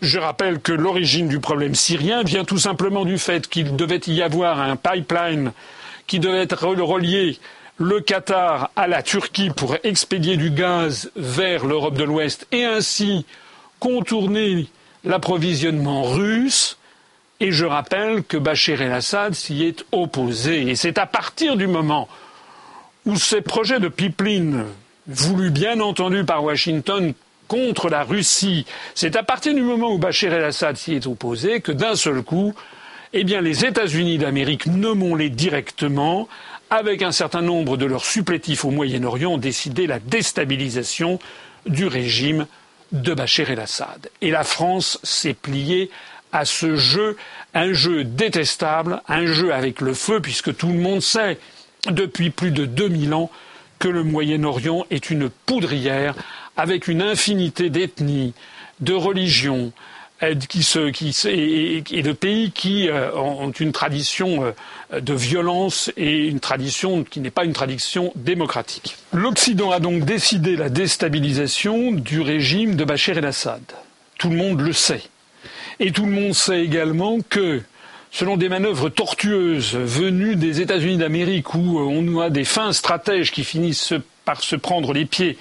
Je 0.04 0.20
rappelle 0.20 0.60
que 0.60 0.72
l'origine 0.72 1.28
du 1.28 1.40
problème 1.40 1.74
syrien 1.74 2.22
vient 2.22 2.46
tout 2.46 2.60
simplement 2.60 3.04
du 3.04 3.18
fait 3.18 3.48
qu'il 3.48 3.76
devait 3.76 4.02
y 4.06 4.22
avoir 4.22 4.62
un 4.62 4.76
pipeline 4.76 5.54
qui 6.06 6.20
devait 6.20 6.48
relié 6.54 7.40
le 7.78 8.00
Qatar 8.00 8.70
à 8.76 8.88
la 8.88 9.02
Turquie 9.02 9.50
pour 9.50 9.76
expédier 9.84 10.38
du 10.38 10.52
gaz 10.52 11.10
vers 11.16 11.66
l'Europe 11.66 11.96
de 11.96 12.04
l'Ouest 12.04 12.46
et 12.52 12.66
ainsi 12.66 13.26
contourner 13.80 14.68
l'approvisionnement 15.04 16.04
russe. 16.04 16.78
Et 17.42 17.52
je 17.52 17.66
rappelle 17.66 18.24
que 18.24 18.38
Bachar 18.38 18.84
el-Assad 18.84 19.34
s'y 19.34 19.64
est 19.64 19.84
opposé. 19.92 20.62
Et 20.70 20.76
c'est 20.76 21.00
à 21.00 21.08
partir 21.08 21.58
du 21.58 21.66
moment 21.66 22.08
où 23.08 23.16
ces 23.16 23.42
projets 23.42 23.80
de 23.80 23.88
pipeline, 23.88 24.66
voulus 25.08 25.50
bien 25.50 25.80
entendu 25.80 26.24
par 26.24 26.44
Washington 26.44 27.16
contre 27.48 27.90
la 27.90 28.04
Russie, 28.04 28.68
c'est 28.94 29.16
à 29.16 29.24
partir 29.24 29.56
du 29.56 29.64
moment 29.64 29.92
où 29.92 29.98
Bachar 29.98 30.32
el-Assad 30.32 30.78
s'y 30.78 30.94
est 30.94 31.08
opposé 31.08 31.62
que 31.62 31.72
d'un 31.72 31.96
seul 31.96 32.22
coup, 32.22 32.54
eh 33.12 33.24
les 33.24 33.66
États-Unis 33.66 34.20
d'Amérique, 34.20 34.68
nommons-les 34.68 35.32
directement, 35.32 36.30
avec 36.70 37.02
un 37.02 37.12
certain 37.12 37.42
nombre 37.42 37.76
de 37.76 37.88
leurs 37.88 38.06
supplétifs 38.06 38.66
au 38.66 38.70
Moyen-Orient, 38.70 39.34
ont 39.34 39.38
décidé 39.40 39.88
la 39.88 39.98
déstabilisation 39.98 41.18
du 41.66 41.88
régime 41.88 42.46
de 42.92 43.16
Bachar 43.16 43.50
el-Assad. 43.50 44.12
Et 44.22 44.30
la 44.30 44.44
France 44.44 45.00
s'est 45.02 45.34
pliée 45.34 45.90
à 46.32 46.46
ce 46.46 46.76
jeu, 46.76 47.18
un 47.54 47.74
jeu 47.74 48.04
détestable, 48.04 49.02
un 49.08 49.26
jeu 49.26 49.54
avec 49.54 49.82
le 49.82 49.94
feu, 49.94 50.20
puisque 50.20 50.56
tout 50.56 50.68
le 50.68 50.80
monde 50.80 51.02
sait 51.02 51.38
depuis 51.90 52.30
plus 52.30 52.52
de 52.52 52.66
2000 52.66 53.14
ans 53.14 53.32
que 53.80 53.88
le 53.88 54.04
Moyen-Orient 54.04 54.86
est 54.92 55.10
une 55.10 55.30
poudrière 55.30 56.16
avec 56.56 56.88
une 56.88 57.02
infinité 57.02 57.70
d'ethnies, 57.70 58.34
de 58.80 58.94
religions, 58.94 59.74
et, 60.22 61.84
et, 61.92 62.04
de 62.04 62.12
pays 62.12 62.52
qui 62.52 62.90
euh, 62.90 63.12
ont 63.16 63.52
une 63.52 63.72
tradition 63.72 64.54
euh, 64.94 65.00
de 65.00 65.14
violence 65.14 65.92
et 65.98 66.28
une 66.28 66.40
tradition 66.40 67.04
qui 67.04 67.20
n'est 67.22 67.32
pas 67.32 67.44
une 67.44 67.54
tradition 67.54 68.14
démocratique. 68.16 68.98
L'Occident 69.14 69.72
a 69.72 69.80
donc 69.80 70.06
décidé 70.06 70.56
la 70.56 70.70
déstabilisation 70.70 71.92
du 71.92 72.22
régime 72.22 72.76
de 72.76 72.84
Bachar 72.84 73.18
el-Assad. 73.18 73.62
Tout 74.20 74.30
le 74.30 74.36
monde 74.38 74.62
le 74.62 74.74
sait. 74.74 75.02
Et 75.84 75.92
tout 75.92 76.06
le 76.06 76.12
monde 76.12 76.36
sait 76.36 76.64
également 76.64 77.18
que, 77.28 77.64
selon 78.12 78.38
des 78.38 78.50
manœuvres 78.50 78.90
tortueuses 78.90 79.74
venues 79.74 80.36
des 80.36 80.62
États-Unis 80.62 80.98
d'Amérique, 80.98 81.56
où 81.56 81.80
on 81.80 82.22
a 82.22 82.30
des 82.30 82.44
fins 82.44 82.72
stratèges 82.72 83.32
qui 83.32 83.44
finissent 83.44 83.96
par 84.24 84.44
se 84.44 84.56
prendre 84.56 84.94
les 84.94 85.06
pieds 85.06 85.40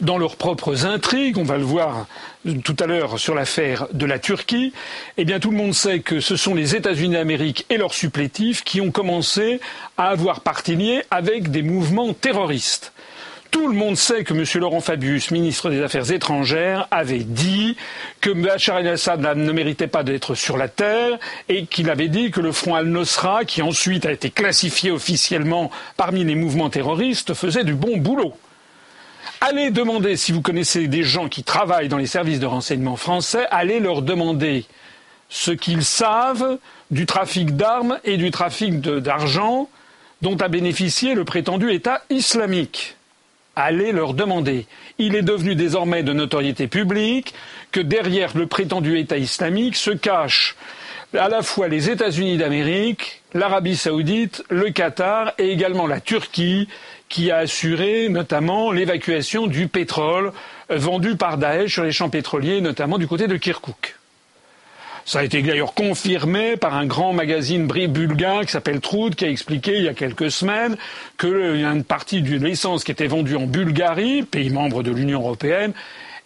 dans 0.00 0.16
leurs 0.16 0.36
propres 0.36 0.86
intrigues, 0.86 1.36
on 1.36 1.44
va 1.44 1.58
le 1.58 1.64
voir 1.64 2.06
tout 2.64 2.76
à 2.80 2.86
l'heure 2.86 3.18
sur 3.18 3.34
l'affaire 3.34 3.86
de 3.92 4.06
la 4.06 4.18
Turquie, 4.18 4.72
eh 5.18 5.26
bien 5.26 5.38
tout 5.40 5.50
le 5.50 5.58
monde 5.58 5.74
sait 5.74 6.00
que 6.00 6.20
ce 6.20 6.36
sont 6.36 6.54
les 6.54 6.74
États-Unis 6.74 7.12
d'Amérique 7.12 7.66
et 7.68 7.76
leurs 7.76 7.92
supplétifs 7.92 8.64
qui 8.64 8.80
ont 8.80 8.90
commencé 8.90 9.60
à 9.98 10.08
avoir 10.08 10.40
partie 10.40 11.02
avec 11.10 11.50
des 11.50 11.62
mouvements 11.62 12.14
terroristes. 12.14 12.94
Tout 13.52 13.68
le 13.68 13.74
monde 13.74 13.98
sait 13.98 14.24
que 14.24 14.32
M. 14.32 14.44
Laurent 14.62 14.80
Fabius, 14.80 15.30
ministre 15.30 15.68
des 15.68 15.82
Affaires 15.82 16.10
étrangères, 16.10 16.88
avait 16.90 17.18
dit 17.18 17.76
que 18.22 18.30
Bachar 18.30 18.78
el-Assad 18.78 19.20
ne 19.20 19.52
méritait 19.52 19.88
pas 19.88 20.02
d'être 20.02 20.34
sur 20.34 20.56
la 20.56 20.68
terre 20.68 21.18
et 21.50 21.66
qu'il 21.66 21.90
avait 21.90 22.08
dit 22.08 22.30
que 22.30 22.40
le 22.40 22.50
front 22.50 22.74
al-Nosra, 22.74 23.44
qui 23.44 23.60
ensuite 23.60 24.06
a 24.06 24.12
été 24.12 24.30
classifié 24.30 24.90
officiellement 24.90 25.70
parmi 25.98 26.24
les 26.24 26.34
mouvements 26.34 26.70
terroristes, 26.70 27.34
faisait 27.34 27.62
du 27.62 27.74
bon 27.74 27.98
boulot. 27.98 28.32
Allez 29.42 29.70
demander, 29.70 30.16
si 30.16 30.32
vous 30.32 30.40
connaissez 30.40 30.88
des 30.88 31.02
gens 31.02 31.28
qui 31.28 31.44
travaillent 31.44 31.88
dans 31.88 31.98
les 31.98 32.06
services 32.06 32.40
de 32.40 32.46
renseignement 32.46 32.96
français, 32.96 33.46
allez 33.50 33.80
leur 33.80 34.00
demander 34.00 34.64
ce 35.28 35.50
qu'ils 35.50 35.84
savent 35.84 36.56
du 36.90 37.04
trafic 37.04 37.54
d'armes 37.54 37.98
et 38.04 38.16
du 38.16 38.30
trafic 38.30 38.80
d'argent 38.80 39.68
dont 40.22 40.38
a 40.38 40.48
bénéficié 40.48 41.14
le 41.14 41.26
prétendu 41.26 41.70
État 41.70 42.02
islamique. 42.08 42.96
Allez 43.54 43.92
leur 43.92 44.14
demander. 44.14 44.66
Il 44.98 45.14
est 45.14 45.22
devenu 45.22 45.54
désormais 45.54 46.02
de 46.02 46.12
notoriété 46.12 46.68
publique 46.68 47.34
que 47.70 47.80
derrière 47.80 48.36
le 48.36 48.46
prétendu 48.46 48.98
État 48.98 49.18
islamique 49.18 49.76
se 49.76 49.90
cachent 49.90 50.56
à 51.18 51.28
la 51.28 51.42
fois 51.42 51.68
les 51.68 51.90
États-Unis 51.90 52.38
d'Amérique, 52.38 53.22
l'Arabie 53.34 53.76
saoudite, 53.76 54.42
le 54.48 54.70
Qatar 54.70 55.32
et 55.36 55.50
également 55.50 55.86
la 55.86 56.00
Turquie, 56.00 56.68
qui 57.10 57.30
a 57.30 57.38
assuré 57.38 58.08
notamment 58.08 58.72
l'évacuation 58.72 59.46
du 59.46 59.68
pétrole 59.68 60.32
vendu 60.70 61.16
par 61.16 61.36
Daesh 61.36 61.74
sur 61.74 61.84
les 61.84 61.92
champs 61.92 62.08
pétroliers, 62.08 62.62
notamment 62.62 62.96
du 62.96 63.06
côté 63.06 63.28
de 63.28 63.36
Kirkouk. 63.36 63.96
Ça 65.04 65.18
a 65.18 65.24
été 65.24 65.42
d'ailleurs 65.42 65.74
confirmé 65.74 66.56
par 66.56 66.74
un 66.74 66.86
grand 66.86 67.12
magazine 67.12 67.66
bulgare 67.66 68.46
qui 68.46 68.52
s'appelle 68.52 68.80
Troud, 68.80 69.14
qui 69.16 69.24
a 69.24 69.28
expliqué 69.28 69.76
il 69.76 69.84
y 69.84 69.88
a 69.88 69.94
quelques 69.94 70.30
semaines 70.30 70.76
que 71.16 71.56
une 71.56 71.82
partie 71.82 72.22
de 72.22 72.36
l'essence 72.36 72.84
qui 72.84 72.92
était 72.92 73.08
vendue 73.08 73.36
en 73.36 73.46
Bulgarie, 73.46 74.22
pays 74.22 74.50
membre 74.50 74.82
de 74.82 74.92
l'Union 74.92 75.20
européenne, 75.20 75.72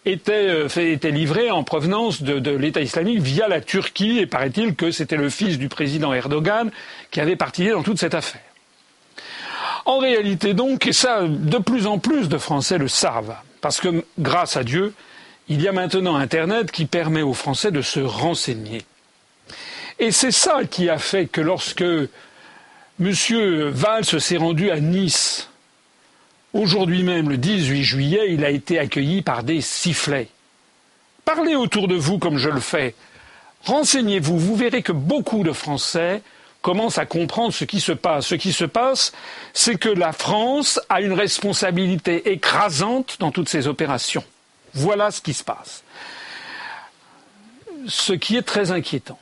était, 0.05 0.47
euh, 0.47 0.67
était 0.67 1.11
livrée 1.11 1.51
en 1.51 1.63
provenance 1.63 2.21
de, 2.21 2.39
de 2.39 2.51
l'État 2.51 2.81
islamique 2.81 3.19
via 3.19 3.47
la 3.47 3.61
Turquie, 3.61 4.19
et 4.19 4.27
paraît-il 4.27 4.75
que 4.75 4.91
c'était 4.91 5.17
le 5.17 5.29
fils 5.29 5.57
du 5.57 5.69
président 5.69 6.13
Erdogan 6.13 6.69
qui 7.11 7.19
avait 7.19 7.35
participé 7.35 7.73
dans 7.73 7.83
toute 7.83 7.99
cette 7.99 8.13
affaire. 8.15 8.41
En 9.85 9.97
réalité 9.97 10.53
donc, 10.53 10.85
et 10.85 10.93
ça 10.93 11.23
de 11.27 11.57
plus 11.57 11.87
en 11.87 11.97
plus 11.97 12.29
de 12.29 12.37
Français 12.37 12.77
le 12.77 12.87
savent, 12.87 13.35
parce 13.59 13.81
que 13.81 14.03
grâce 14.19 14.55
à 14.55 14.63
Dieu, 14.63 14.93
il 15.49 15.61
y 15.61 15.67
a 15.67 15.71
maintenant 15.71 16.15
Internet 16.15 16.71
qui 16.71 16.85
permet 16.85 17.21
aux 17.21 17.33
Français 17.33 17.71
de 17.71 17.81
se 17.81 17.99
renseigner. 17.99 18.83
Et 19.99 20.11
c'est 20.11 20.31
ça 20.31 20.65
qui 20.69 20.89
a 20.89 20.97
fait 20.97 21.27
que 21.27 21.41
lorsque 21.41 21.81
M. 21.81 22.09
Valls 23.69 24.05
s'est 24.05 24.37
rendu 24.37 24.69
à 24.69 24.79
Nice, 24.79 25.49
aujourd'hui 26.53 27.03
même, 27.03 27.29
le 27.29 27.37
18 27.37 27.83
juillet, 27.83 28.25
il 28.29 28.43
a 28.43 28.49
été 28.49 28.77
accueilli 28.77 29.21
par 29.21 29.43
des 29.43 29.61
sifflets. 29.61 30.29
Parlez 31.25 31.55
autour 31.55 31.87
de 31.87 31.95
vous 31.95 32.19
comme 32.19 32.37
je 32.37 32.49
le 32.49 32.59
fais. 32.59 32.93
Renseignez-vous, 33.63 34.37
vous 34.37 34.55
verrez 34.55 34.81
que 34.81 34.91
beaucoup 34.91 35.43
de 35.43 35.51
Français 35.51 36.21
commencent 36.61 36.97
à 36.97 37.05
comprendre 37.05 37.53
ce 37.53 37.63
qui 37.63 37.79
se 37.79 37.91
passe. 37.91 38.27
Ce 38.27 38.35
qui 38.35 38.53
se 38.53 38.65
passe, 38.65 39.13
c'est 39.53 39.77
que 39.77 39.89
la 39.89 40.11
France 40.11 40.79
a 40.89 41.01
une 41.01 41.13
responsabilité 41.13 42.31
écrasante 42.31 43.17
dans 43.19 43.31
toutes 43.31 43.49
ces 43.49 43.67
opérations. 43.67 44.23
Voilà 44.77 45.09
ce 45.09 45.21
qui 45.21 45.33
se 45.33 45.43
passe. 45.43 45.83
Ce 47.87 48.13
qui 48.13 48.37
est 48.37 48.43
très 48.43 48.69
inquiétant, 48.69 49.19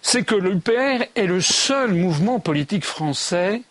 c'est 0.00 0.24
que 0.24 0.34
l'UPR 0.34 1.04
est 1.14 1.26
le 1.26 1.40
seul 1.40 1.94
mouvement 1.94 2.40
politique 2.40 2.84
français 2.84 3.62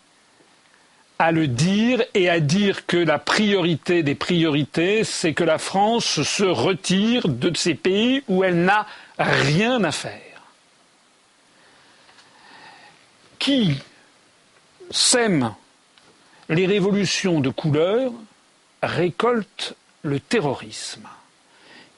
à 1.18 1.32
le 1.32 1.46
dire 1.46 2.02
et 2.14 2.30
à 2.30 2.40
dire 2.40 2.86
que 2.86 2.96
la 2.96 3.18
priorité 3.18 4.02
des 4.02 4.14
priorités, 4.14 5.04
c'est 5.04 5.34
que 5.34 5.44
la 5.44 5.58
France 5.58 6.22
se 6.22 6.44
retire 6.44 7.28
de 7.28 7.54
ces 7.54 7.74
pays 7.74 8.22
où 8.26 8.42
elle 8.42 8.64
n'a 8.64 8.86
rien 9.18 9.84
à 9.84 9.92
faire. 9.92 10.42
Qui 13.38 13.78
sème 14.90 15.54
les 16.48 16.66
révolutions 16.66 17.40
de 17.40 17.50
couleur 17.50 18.12
récolte 18.82 19.76
le 20.02 20.20
terrorisme. 20.20 21.08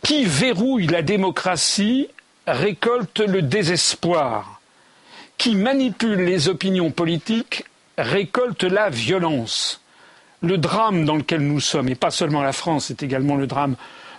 Qui 0.02 0.24
verrouille 0.24 0.86
la 0.86 1.02
démocratie 1.02 2.08
récolte 2.46 3.20
le 3.20 3.42
désespoir. 3.42 4.60
Qui 5.38 5.54
manipule 5.54 6.20
les 6.20 6.48
opinions 6.48 6.90
politiques 6.90 7.64
récolte 7.96 8.64
la 8.64 8.90
violence. 8.90 9.80
Le 10.42 10.58
drame 10.58 11.04
dans 11.04 11.16
lequel 11.16 11.40
nous 11.40 11.60
sommes, 11.60 11.88
et 11.88 11.94
pas 11.94 12.10
seulement 12.10 12.42
la 12.42 12.52
France, 12.52 12.86
c'est 12.86 13.02
également 13.02 13.36
le 13.36 13.46
drame 13.46 13.76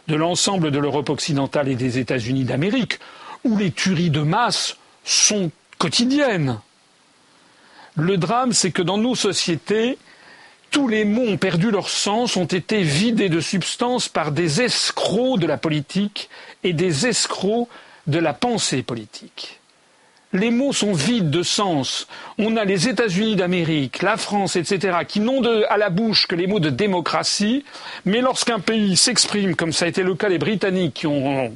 de 0.07 0.15
l'ensemble 0.15 0.71
de 0.71 0.79
l'Europe 0.79 1.09
occidentale 1.09 1.67
et 1.67 1.75
des 1.75 1.99
États-Unis 1.99 2.45
d'Amérique, 2.45 2.99
où 3.43 3.57
les 3.57 3.71
tueries 3.71 4.09
de 4.09 4.21
masse 4.21 4.77
sont 5.03 5.51
quotidiennes. 5.77 6.59
Le 7.95 8.17
drame, 8.17 8.53
c'est 8.53 8.71
que 8.71 8.81
dans 8.81 8.97
nos 8.97 9.15
sociétés, 9.15 9.97
tous 10.75 10.89
les 10.89 11.05
mots 11.05 11.25
ont 11.25 11.37
perdu 11.37 11.71
leur 11.71 11.87
sens, 11.87 12.35
ont 12.35 12.43
été 12.43 12.81
vidés 12.81 13.29
de 13.29 13.39
substance 13.39 14.09
par 14.09 14.33
des 14.33 14.61
escrocs 14.61 15.39
de 15.39 15.47
la 15.47 15.55
politique 15.55 16.29
et 16.65 16.73
des 16.73 17.07
escrocs 17.07 17.69
de 18.07 18.19
la 18.19 18.33
pensée 18.33 18.83
politique. 18.83 19.61
Les 20.33 20.51
mots 20.51 20.73
sont 20.73 20.91
vides 20.91 21.29
de 21.29 21.43
sens. 21.43 22.09
On 22.37 22.57
a 22.57 22.65
les 22.65 22.89
États-Unis 22.89 23.37
d'Amérique, 23.37 24.01
la 24.01 24.17
France, 24.17 24.57
etc., 24.57 24.97
qui 25.07 25.21
n'ont 25.21 25.41
à 25.69 25.77
la 25.77 25.89
bouche 25.89 26.27
que 26.27 26.35
les 26.35 26.45
mots 26.45 26.59
de 26.59 26.69
démocratie, 26.69 27.63
mais 28.03 28.19
lorsqu'un 28.19 28.59
pays 28.59 28.97
s'exprime, 28.97 29.55
comme 29.55 29.71
ça 29.71 29.85
a 29.85 29.87
été 29.87 30.03
le 30.03 30.13
cas 30.15 30.27
des 30.27 30.39
Britanniques, 30.39 30.95
qui 30.95 31.07
ont 31.07 31.53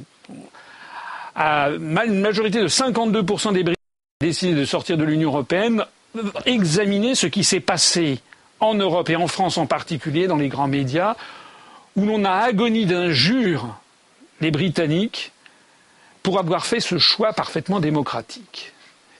à 1.34 1.68
une 1.68 2.20
majorité 2.20 2.58
de 2.62 2.68
52% 2.68 3.52
des 3.52 3.64
Britanniques 3.64 3.76
décidé 4.22 4.54
de 4.54 4.64
sortir 4.64 4.96
de 4.96 5.04
l'Union 5.04 5.28
européenne, 5.28 5.84
examiner 6.46 7.14
ce 7.14 7.26
qui 7.26 7.44
s'est 7.44 7.60
passé 7.60 8.20
en 8.60 8.74
Europe 8.74 9.08
et 9.10 9.16
en 9.16 9.26
France 9.26 9.58
en 9.58 9.66
particulier, 9.66 10.26
dans 10.26 10.36
les 10.36 10.48
grands 10.48 10.68
médias, 10.68 11.16
où 11.96 12.04
l'on 12.06 12.24
a 12.24 12.32
agonie 12.32 12.86
d'injures 12.86 13.76
les 14.40 14.50
Britanniques 14.50 15.32
pour 16.22 16.38
avoir 16.38 16.66
fait 16.66 16.80
ce 16.80 16.98
choix 16.98 17.32
parfaitement 17.32 17.80
démocratique. 17.80 18.72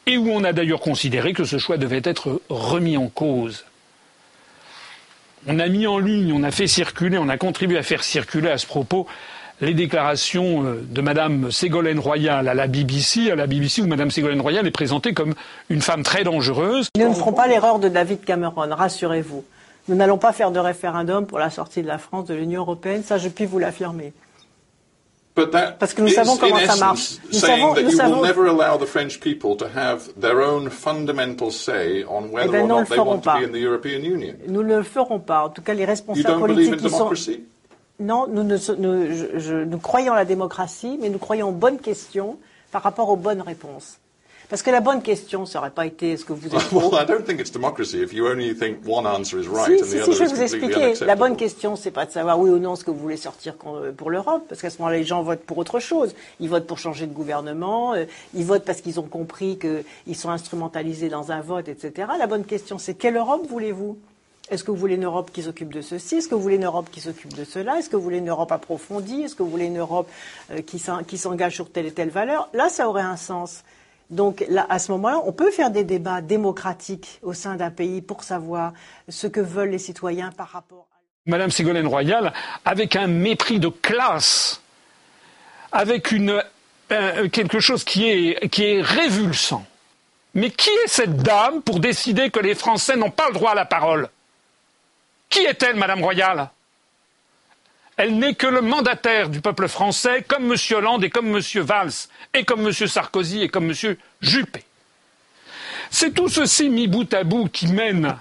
Et 0.06 0.16
où 0.16 0.30
on 0.30 0.44
a 0.44 0.52
d'ailleurs 0.52 0.80
considéré 0.80 1.32
que 1.32 1.44
ce 1.44 1.58
choix 1.58 1.76
devait 1.76 2.02
être 2.04 2.40
remis 2.48 2.96
en 2.96 3.08
cause. 3.08 3.64
On 5.46 5.58
a 5.58 5.68
mis 5.68 5.86
en 5.86 5.98
ligne, 5.98 6.32
on 6.32 6.42
a 6.42 6.50
fait 6.50 6.66
circuler, 6.66 7.16
on 7.16 7.28
a 7.28 7.38
contribué 7.38 7.78
à 7.78 7.82
faire 7.82 8.04
circuler 8.04 8.50
à 8.50 8.58
ce 8.58 8.66
propos 8.66 9.06
les 9.60 9.74
déclarations 9.74 10.64
euh, 10.64 10.84
de 10.88 11.00
Madame 11.00 11.50
Ségolène 11.50 11.98
Royal 11.98 12.48
à 12.48 12.54
la 12.54 12.66
BBC, 12.66 13.30
à 13.30 13.36
la 13.36 13.46
BBC 13.46 13.82
où 13.82 13.86
Madame 13.86 14.10
Ségolène 14.10 14.40
Royal 14.40 14.66
est 14.66 14.70
présentée 14.70 15.12
comme 15.12 15.34
une 15.68 15.82
femme 15.82 16.02
très 16.02 16.24
dangereuse. 16.24 16.88
Nous 16.96 17.08
ne 17.08 17.14
ferons 17.14 17.32
pas 17.32 17.46
l'erreur 17.46 17.78
de 17.78 17.88
David 17.88 18.24
Cameron, 18.24 18.68
rassurez-vous. 18.74 19.44
Nous 19.88 19.96
n'allons 19.96 20.18
pas 20.18 20.32
faire 20.32 20.50
de 20.50 20.58
référendum 20.58 21.26
pour 21.26 21.38
la 21.38 21.50
sortie 21.50 21.82
de 21.82 21.88
la 21.88 21.98
France 21.98 22.26
de 22.26 22.34
l'Union 22.34 22.60
européenne, 22.62 23.02
ça 23.02 23.18
je 23.18 23.28
puis 23.28 23.46
vous 23.46 23.58
l'affirmer. 23.58 24.12
Parce 25.78 25.94
que 25.94 26.02
nous 26.02 26.08
savons 26.08 26.36
comment 26.36 26.58
ça 26.58 26.76
marche. 26.76 27.12
Nous 27.32 27.38
savons, 27.38 27.74
nous 27.74 27.90
savons... 27.90 28.22
Eh 32.44 32.48
ben, 32.48 32.66
nous 32.66 32.74
ne 34.62 34.76
le 34.76 34.82
ferons 34.82 35.18
pas. 35.18 35.44
En 35.44 35.48
tout 35.48 35.62
cas, 35.62 35.72
les 35.72 35.84
responsables 35.84 36.40
politiques 36.40 36.76
qui 36.76 36.90
sont... 36.90 37.10
Non, 38.00 38.26
nous, 38.26 39.78
croyons 39.78 40.14
à 40.14 40.16
la 40.16 40.24
démocratie, 40.24 40.98
mais 41.00 41.10
nous 41.10 41.18
croyons 41.18 41.50
aux 41.50 41.52
bonnes 41.52 41.78
questions 41.78 42.38
par 42.72 42.82
rapport 42.82 43.10
aux 43.10 43.16
bonnes 43.16 43.42
réponses. 43.42 43.98
Parce 44.50 44.62
que 44.62 44.70
la 44.70 44.80
bonne 44.80 45.00
question, 45.00 45.46
ça 45.46 45.60
n'aurait 45.60 45.70
pas 45.70 45.86
été 45.86 46.16
ce 46.16 46.24
que 46.24 46.32
vous 46.32 46.48
êtes. 46.48 46.72
Well, 46.72 46.90
I 47.00 47.06
don't 47.06 47.24
think 47.24 47.38
it's 47.38 47.52
democracy 47.52 48.02
if 48.02 48.12
you 48.12 48.26
only 48.26 48.52
think 48.52 48.78
one 48.84 49.06
answer 49.06 49.38
is 49.38 49.46
right 49.46 49.66
si, 49.66 49.74
and 49.74 49.86
the 49.86 49.86
si, 49.86 50.00
other 50.00 50.12
si, 50.12 50.12
je 50.12 50.18
vais 50.18 50.34
vous 50.34 50.42
expliquer. 50.42 51.04
La 51.04 51.14
bonne 51.14 51.36
question, 51.36 51.76
c'est 51.76 51.92
pas 51.92 52.04
de 52.04 52.10
savoir 52.10 52.40
oui 52.40 52.50
ou 52.50 52.58
non 52.58 52.74
ce 52.74 52.82
que 52.82 52.90
vous 52.90 52.98
voulez 52.98 53.16
sortir 53.16 53.54
pour 53.54 54.10
l'Europe, 54.10 54.42
parce 54.48 54.60
qu'à 54.60 54.70
ce 54.70 54.78
moment-là, 54.78 54.96
les 54.96 55.04
gens 55.04 55.22
votent 55.22 55.44
pour 55.44 55.58
autre 55.58 55.78
chose. 55.78 56.16
Ils 56.40 56.48
votent 56.48 56.66
pour 56.66 56.78
changer 56.78 57.06
de 57.06 57.12
gouvernement, 57.12 57.94
euh, 57.94 58.06
ils 58.34 58.44
votent 58.44 58.64
parce 58.64 58.80
qu'ils 58.80 58.98
ont 58.98 59.04
compris 59.04 59.56
qu'ils 59.56 60.16
sont 60.16 60.30
instrumentalisés 60.30 61.10
dans 61.10 61.30
un 61.30 61.42
vote, 61.42 61.68
etc. 61.68 62.08
La 62.18 62.26
bonne 62.26 62.44
question, 62.44 62.78
c'est 62.78 62.94
quelle 62.94 63.16
Europe 63.16 63.46
voulez-vous? 63.48 63.98
Est-ce 64.50 64.64
que 64.64 64.70
vous 64.70 64.76
voulez 64.76 64.96
une 64.96 65.04
Europe 65.04 65.30
qui 65.32 65.42
s'occupe 65.42 65.72
de 65.72 65.80
ceci? 65.80 66.16
Est-ce 66.16 66.28
que 66.28 66.34
vous 66.34 66.42
voulez 66.42 66.56
une 66.56 66.64
Europe 66.64 66.88
qui 66.90 67.00
s'occupe 67.00 67.34
de 67.34 67.44
cela? 67.44 67.78
Est-ce 67.78 67.88
que 67.88 67.96
vous 67.96 68.02
voulez 68.02 68.18
une 68.18 68.28
Europe 68.28 68.50
approfondie? 68.50 69.22
Est-ce 69.22 69.34
que 69.34 69.42
vous 69.42 69.50
voulez 69.50 69.66
une 69.66 69.78
Europe 69.78 70.10
euh, 70.50 70.60
qui 70.62 70.78
s'engage 71.18 71.54
sur 71.54 71.70
telle 71.70 71.86
et 71.86 71.92
telle 71.92 72.10
valeur? 72.10 72.48
Là, 72.52 72.68
ça 72.68 72.88
aurait 72.88 73.02
un 73.02 73.16
sens. 73.16 73.62
Donc 74.10 74.44
là, 74.48 74.66
à 74.68 74.80
ce 74.80 74.90
moment-là, 74.92 75.22
on 75.24 75.32
peut 75.32 75.52
faire 75.52 75.70
des 75.70 75.84
débats 75.84 76.20
démocratiques 76.20 77.20
au 77.22 77.32
sein 77.32 77.54
d'un 77.54 77.70
pays 77.70 78.02
pour 78.02 78.24
savoir 78.24 78.72
ce 79.08 79.28
que 79.28 79.40
veulent 79.40 79.70
les 79.70 79.78
citoyens 79.78 80.32
par 80.32 80.48
rapport 80.48 80.88
à... 80.92 80.96
Madame 81.26 81.50
Ségolène 81.50 81.86
Royal, 81.86 82.32
avec 82.64 82.96
un 82.96 83.06
mépris 83.06 83.60
de 83.60 83.68
classe, 83.68 84.60
avec 85.70 86.10
une, 86.10 86.42
euh, 86.90 87.28
quelque 87.28 87.60
chose 87.60 87.84
qui 87.84 88.08
est 88.08 88.82
révulsant. 88.82 89.64
Mais 90.34 90.50
qui 90.50 90.70
est 90.70 90.88
cette 90.88 91.16
dame 91.18 91.62
pour 91.62 91.80
décider 91.80 92.30
que 92.30 92.40
les 92.40 92.54
Français 92.54 92.96
n'ont 92.96 93.10
pas 93.10 93.28
le 93.28 93.34
droit 93.34 93.52
à 93.52 93.54
la 93.54 93.64
parole? 93.64 94.08
Qui 95.30 95.40
est-elle, 95.44 95.76
Madame 95.76 96.02
Royal? 96.02 96.50
Elle 97.96 98.18
n'est 98.18 98.34
que 98.34 98.46
le 98.46 98.60
mandataire 98.60 99.28
du 99.28 99.40
peuple 99.40 99.68
français, 99.68 100.24
comme 100.26 100.50
M. 100.52 100.56
Hollande 100.72 101.04
et 101.04 101.10
comme 101.10 101.34
M. 101.34 101.40
Valls, 101.60 101.92
et 102.34 102.44
comme 102.44 102.66
M. 102.66 102.72
Sarkozy 102.72 103.42
et 103.42 103.48
comme 103.48 103.70
M. 103.70 103.96
Juppé. 104.20 104.64
C'est 105.90 106.14
tout 106.14 106.28
ceci 106.28 106.68
mis 106.68 106.88
bout 106.88 107.12
à 107.14 107.24
bout 107.24 107.48
qui 107.48 107.66
mène 107.66 108.16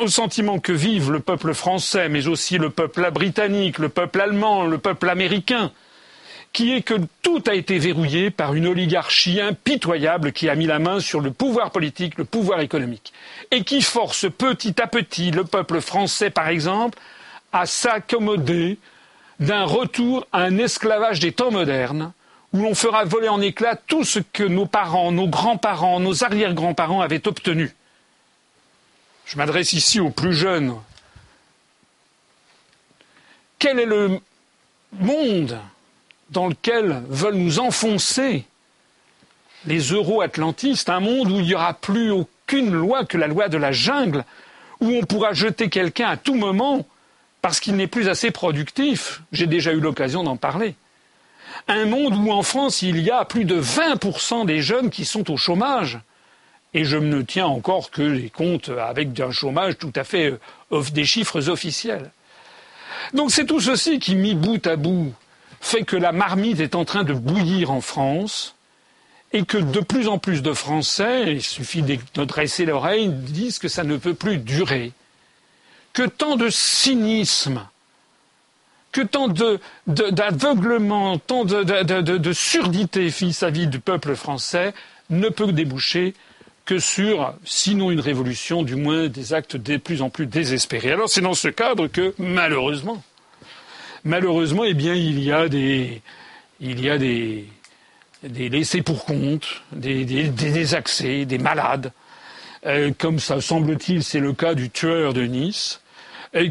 au 0.00 0.08
sentiment 0.08 0.58
que 0.58 0.72
vive 0.72 1.10
le 1.10 1.20
peuple 1.20 1.54
français, 1.54 2.08
mais 2.08 2.26
aussi 2.26 2.58
le 2.58 2.70
peuple 2.70 3.10
britannique, 3.10 3.78
le 3.78 3.88
peuple 3.88 4.20
allemand, 4.20 4.64
le 4.64 4.78
peuple 4.78 5.08
américain, 5.08 5.72
qui 6.56 6.72
est 6.72 6.80
que 6.80 6.94
tout 7.20 7.44
a 7.48 7.54
été 7.54 7.78
verrouillé 7.78 8.30
par 8.30 8.54
une 8.54 8.66
oligarchie 8.66 9.42
impitoyable 9.42 10.32
qui 10.32 10.48
a 10.48 10.54
mis 10.54 10.64
la 10.64 10.78
main 10.78 11.00
sur 11.00 11.20
le 11.20 11.30
pouvoir 11.30 11.70
politique, 11.70 12.16
le 12.16 12.24
pouvoir 12.24 12.60
économique, 12.60 13.12
et 13.50 13.62
qui 13.62 13.82
force 13.82 14.26
petit 14.30 14.80
à 14.80 14.86
petit 14.86 15.30
le 15.32 15.44
peuple 15.44 15.82
français, 15.82 16.30
par 16.30 16.48
exemple, 16.48 16.98
à 17.52 17.66
s'accommoder 17.66 18.78
d'un 19.38 19.64
retour 19.64 20.26
à 20.32 20.44
un 20.44 20.56
esclavage 20.56 21.20
des 21.20 21.32
temps 21.32 21.50
modernes, 21.50 22.14
où 22.54 22.62
l'on 22.62 22.74
fera 22.74 23.04
voler 23.04 23.28
en 23.28 23.42
éclats 23.42 23.76
tout 23.76 24.04
ce 24.04 24.20
que 24.20 24.42
nos 24.42 24.64
parents, 24.64 25.12
nos 25.12 25.28
grands-parents, 25.28 26.00
nos 26.00 26.24
arrière-grands-parents 26.24 27.02
avaient 27.02 27.28
obtenu. 27.28 27.76
Je 29.26 29.36
m'adresse 29.36 29.74
ici 29.74 30.00
aux 30.00 30.08
plus 30.08 30.32
jeunes. 30.32 30.74
Quel 33.58 33.78
est 33.78 33.84
le 33.84 34.20
monde 34.92 35.60
dans 36.30 36.48
lequel 36.48 37.02
veulent 37.08 37.34
nous 37.34 37.58
enfoncer 37.58 38.44
les 39.66 39.80
euro-atlantistes 39.80 40.88
Un 40.88 41.00
monde 41.00 41.30
où 41.30 41.40
il 41.40 41.46
n'y 41.46 41.54
aura 41.54 41.74
plus 41.74 42.10
aucune 42.10 42.72
loi 42.72 43.04
que 43.04 43.18
la 43.18 43.26
loi 43.26 43.48
de 43.48 43.56
la 43.56 43.72
jungle, 43.72 44.24
où 44.80 44.88
on 44.90 45.02
pourra 45.02 45.32
jeter 45.32 45.68
quelqu'un 45.68 46.08
à 46.08 46.16
tout 46.16 46.34
moment 46.34 46.86
parce 47.42 47.60
qu'il 47.60 47.76
n'est 47.76 47.86
plus 47.86 48.08
assez 48.08 48.30
productif. 48.30 49.22
J'ai 49.32 49.46
déjà 49.46 49.72
eu 49.72 49.80
l'occasion 49.80 50.24
d'en 50.24 50.36
parler. 50.36 50.74
Un 51.68 51.86
monde 51.86 52.14
où 52.16 52.32
en 52.32 52.42
France, 52.42 52.82
il 52.82 53.00
y 53.00 53.10
a 53.10 53.24
plus 53.24 53.44
de 53.44 53.60
20% 53.60 54.46
des 54.46 54.60
jeunes 54.60 54.90
qui 54.90 55.04
sont 55.04 55.30
au 55.30 55.36
chômage. 55.36 55.98
Et 56.74 56.84
je 56.84 56.96
ne 56.96 57.22
tiens 57.22 57.46
encore 57.46 57.90
que 57.90 58.02
les 58.02 58.30
comptes 58.30 58.68
avec 58.68 59.18
un 59.20 59.30
chômage 59.30 59.78
tout 59.78 59.92
à 59.96 60.04
fait 60.04 60.34
euh, 60.72 60.82
des 60.92 61.04
chiffres 61.04 61.48
officiels. 61.48 62.10
Donc 63.14 63.30
c'est 63.30 63.46
tout 63.46 63.60
ceci 63.60 63.98
qui, 63.98 64.16
mis 64.16 64.34
bout 64.34 64.66
à 64.66 64.76
bout, 64.76 65.14
fait 65.60 65.84
que 65.84 65.96
la 65.96 66.12
marmite 66.12 66.60
est 66.60 66.74
en 66.74 66.84
train 66.84 67.04
de 67.04 67.12
bouillir 67.12 67.70
en 67.70 67.80
France 67.80 68.54
et 69.32 69.44
que 69.44 69.58
de 69.58 69.80
plus 69.80 70.08
en 70.08 70.18
plus 70.18 70.42
de 70.42 70.52
Français, 70.52 71.24
il 71.26 71.42
suffit 71.42 71.82
de 71.82 72.24
dresser 72.24 72.64
l'oreille, 72.64 73.08
disent 73.08 73.58
que 73.58 73.68
ça 73.68 73.84
ne 73.84 73.96
peut 73.96 74.14
plus 74.14 74.38
durer 74.38 74.92
que 75.96 76.02
tant 76.02 76.36
de 76.36 76.50
cynisme, 76.50 77.66
que 78.92 79.00
tant 79.00 79.28
d'aveuglement, 79.86 81.16
tant 81.16 81.46
de, 81.46 82.32
surdité 82.34 83.08
vis-à-vis 83.08 83.66
du 83.66 83.80
peuple 83.80 84.14
français 84.14 84.74
ne 85.08 85.30
peut 85.30 85.52
déboucher 85.52 86.12
que 86.66 86.78
sur, 86.78 87.32
sinon 87.46 87.90
une 87.90 88.00
révolution, 88.00 88.62
du 88.62 88.76
moins 88.76 89.08
des 89.08 89.32
actes 89.32 89.56
de 89.56 89.78
plus 89.78 90.02
en 90.02 90.10
plus 90.10 90.26
désespérés. 90.26 90.92
Alors 90.92 91.08
c'est 91.08 91.22
dans 91.22 91.32
ce 91.32 91.48
cadre 91.48 91.86
que, 91.86 92.14
malheureusement, 92.18 93.02
malheureusement, 94.06 94.64
eh 94.64 94.74
bien, 94.74 94.94
il 94.94 95.22
y 95.22 95.32
a 95.32 95.48
des, 95.48 96.00
laissés 98.22 98.82
pour 98.82 99.04
compte, 99.04 99.62
des, 99.72 100.04
des, 100.04 101.24
des 101.26 101.38
malades, 101.38 101.92
euh, 102.64 102.92
comme 102.98 103.18
ça 103.18 103.40
semble-t-il, 103.40 104.02
c'est 104.02 104.20
le 104.20 104.32
cas 104.32 104.54
du 104.54 104.70
tueur 104.70 105.12
de 105.12 105.22
Nice, 105.22 105.80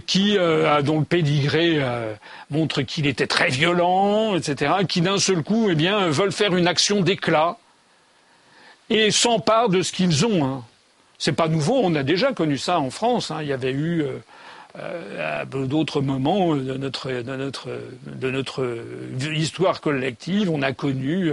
qui, 0.07 0.37
euh, 0.37 0.81
dont 0.81 0.99
le 0.99 1.05
pédigré 1.05 1.75
euh, 1.75 2.13
montre 2.49 2.81
qu'il 2.81 3.05
était 3.07 3.27
très 3.27 3.49
violent, 3.49 4.35
etc., 4.35 4.73
qui 4.87 5.01
d'un 5.01 5.19
seul 5.19 5.43
coup, 5.43 5.69
eh 5.69 5.75
bien, 5.75 6.07
veulent 6.09 6.31
faire 6.31 6.55
une 6.55 6.67
action 6.67 7.01
d'éclat 7.01 7.57
et 8.89 9.11
s'emparent 9.11 9.69
de 9.69 9.81
ce 9.81 9.91
qu'ils 9.91 10.25
ont. 10.25 10.45
Hein. 10.45 10.63
C'est 11.17 11.33
pas 11.33 11.47
nouveau, 11.47 11.79
on 11.81 11.95
a 11.95 12.03
déjà 12.03 12.33
connu 12.33 12.57
ça 12.57 12.79
en 12.79 12.89
France. 12.89 13.31
Hein. 13.31 13.39
Il 13.41 13.47
y 13.47 13.53
avait 13.53 13.71
eu 13.71 14.01
euh, 14.01 14.17
à 15.19 15.45
d'autres 15.45 16.01
moments 16.01 16.55
de 16.55 16.73
notre, 16.77 17.11
de 17.11 17.35
notre, 17.35 17.69
de 18.05 18.31
notre 18.31 18.77
histoire 19.33 19.81
collective, 19.81 20.49
on 20.49 20.61
a 20.61 20.73
connu 20.73 21.31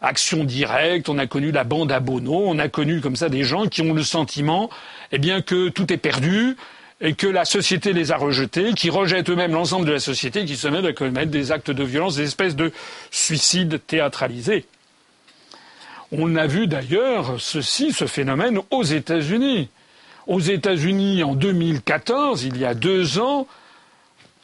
Action 0.00 0.44
Directe, 0.44 1.08
on 1.08 1.18
a 1.18 1.26
connu 1.26 1.52
la 1.52 1.64
bande 1.64 1.92
à 1.92 2.00
Bono, 2.00 2.44
on 2.46 2.58
a 2.58 2.68
connu 2.68 3.00
comme 3.00 3.16
ça 3.16 3.28
des 3.28 3.44
gens 3.44 3.66
qui 3.66 3.82
ont 3.82 3.94
le 3.94 4.02
sentiment, 4.02 4.68
eh 5.12 5.18
bien, 5.18 5.42
que 5.42 5.68
tout 5.68 5.92
est 5.92 5.98
perdu, 5.98 6.56
et 7.02 7.14
que 7.14 7.26
la 7.26 7.44
société 7.44 7.92
les 7.92 8.12
a 8.12 8.16
rejetés, 8.16 8.74
qui 8.74 8.88
rejettent 8.88 9.28
eux-mêmes 9.28 9.52
l'ensemble 9.52 9.86
de 9.86 9.92
la 9.92 10.00
société, 10.00 10.44
qui 10.44 10.56
se 10.56 10.68
mettent 10.68 10.84
à 10.84 10.92
commettre 10.92 11.32
des 11.32 11.50
actes 11.50 11.72
de 11.72 11.84
violence, 11.84 12.16
des 12.16 12.24
espèces 12.24 12.54
de 12.54 12.72
suicides 13.10 13.80
théâtralisés. 13.86 14.66
On 16.12 16.36
a 16.36 16.46
vu 16.46 16.68
d'ailleurs 16.68 17.40
ceci, 17.40 17.92
ce 17.92 18.06
phénomène 18.06 18.60
aux 18.70 18.84
États-Unis. 18.84 19.68
Aux 20.26 20.40
États-Unis, 20.40 21.22
en 21.22 21.34
2014, 21.34 22.44
il 22.44 22.56
y 22.58 22.64
a 22.64 22.74
deux 22.74 23.18
ans, 23.18 23.46